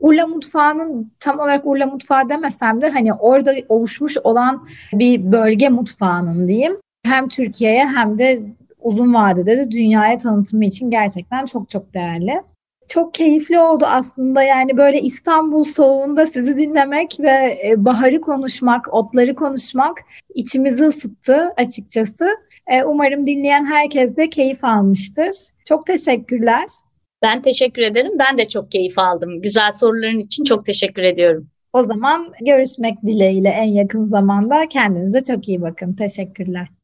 Urla 0.00 0.26
mutfağının 0.26 1.12
tam 1.20 1.38
olarak 1.38 1.66
Urla 1.66 1.86
mutfağı 1.86 2.28
demesem 2.28 2.80
de 2.82 2.90
hani 2.90 3.12
orada 3.12 3.54
oluşmuş 3.68 4.16
olan 4.24 4.66
bir 4.92 5.32
bölge 5.32 5.68
mutfağının 5.68 6.48
diyeyim 6.48 6.76
hem 7.04 7.28
Türkiye'ye 7.28 7.86
hem 7.86 8.18
de 8.18 8.42
uzun 8.80 9.14
vadede 9.14 9.56
de 9.56 9.70
dünyaya 9.70 10.18
tanıtımı 10.18 10.64
için 10.64 10.90
gerçekten 10.90 11.44
çok 11.44 11.70
çok 11.70 11.94
değerli. 11.94 12.42
Çok 12.88 13.14
keyifli 13.14 13.60
oldu 13.60 13.84
aslında 13.86 14.42
yani 14.42 14.76
böyle 14.76 15.00
İstanbul 15.00 15.64
soğuğunda 15.64 16.26
sizi 16.26 16.58
dinlemek 16.58 17.16
ve 17.20 17.58
e, 17.64 17.84
baharı 17.84 18.20
konuşmak, 18.20 18.94
otları 18.94 19.34
konuşmak 19.34 19.98
içimizi 20.34 20.84
ısıttı 20.84 21.52
açıkçası. 21.56 22.28
E, 22.66 22.84
umarım 22.84 23.26
dinleyen 23.26 23.64
herkes 23.64 24.16
de 24.16 24.30
keyif 24.30 24.64
almıştır. 24.64 25.30
Çok 25.68 25.86
teşekkürler. 25.86 26.66
Ben 27.22 27.42
teşekkür 27.42 27.82
ederim. 27.82 28.12
Ben 28.18 28.38
de 28.38 28.48
çok 28.48 28.70
keyif 28.70 28.98
aldım. 28.98 29.42
Güzel 29.42 29.72
soruların 29.72 30.18
için 30.18 30.44
çok 30.44 30.66
teşekkür 30.66 31.02
ediyorum. 31.02 31.48
O 31.72 31.82
zaman 31.82 32.32
görüşmek 32.40 33.02
dileğiyle 33.02 33.48
en 33.48 33.68
yakın 33.68 34.04
zamanda. 34.04 34.68
Kendinize 34.68 35.22
çok 35.22 35.48
iyi 35.48 35.62
bakın. 35.62 35.94
Teşekkürler. 35.94 36.77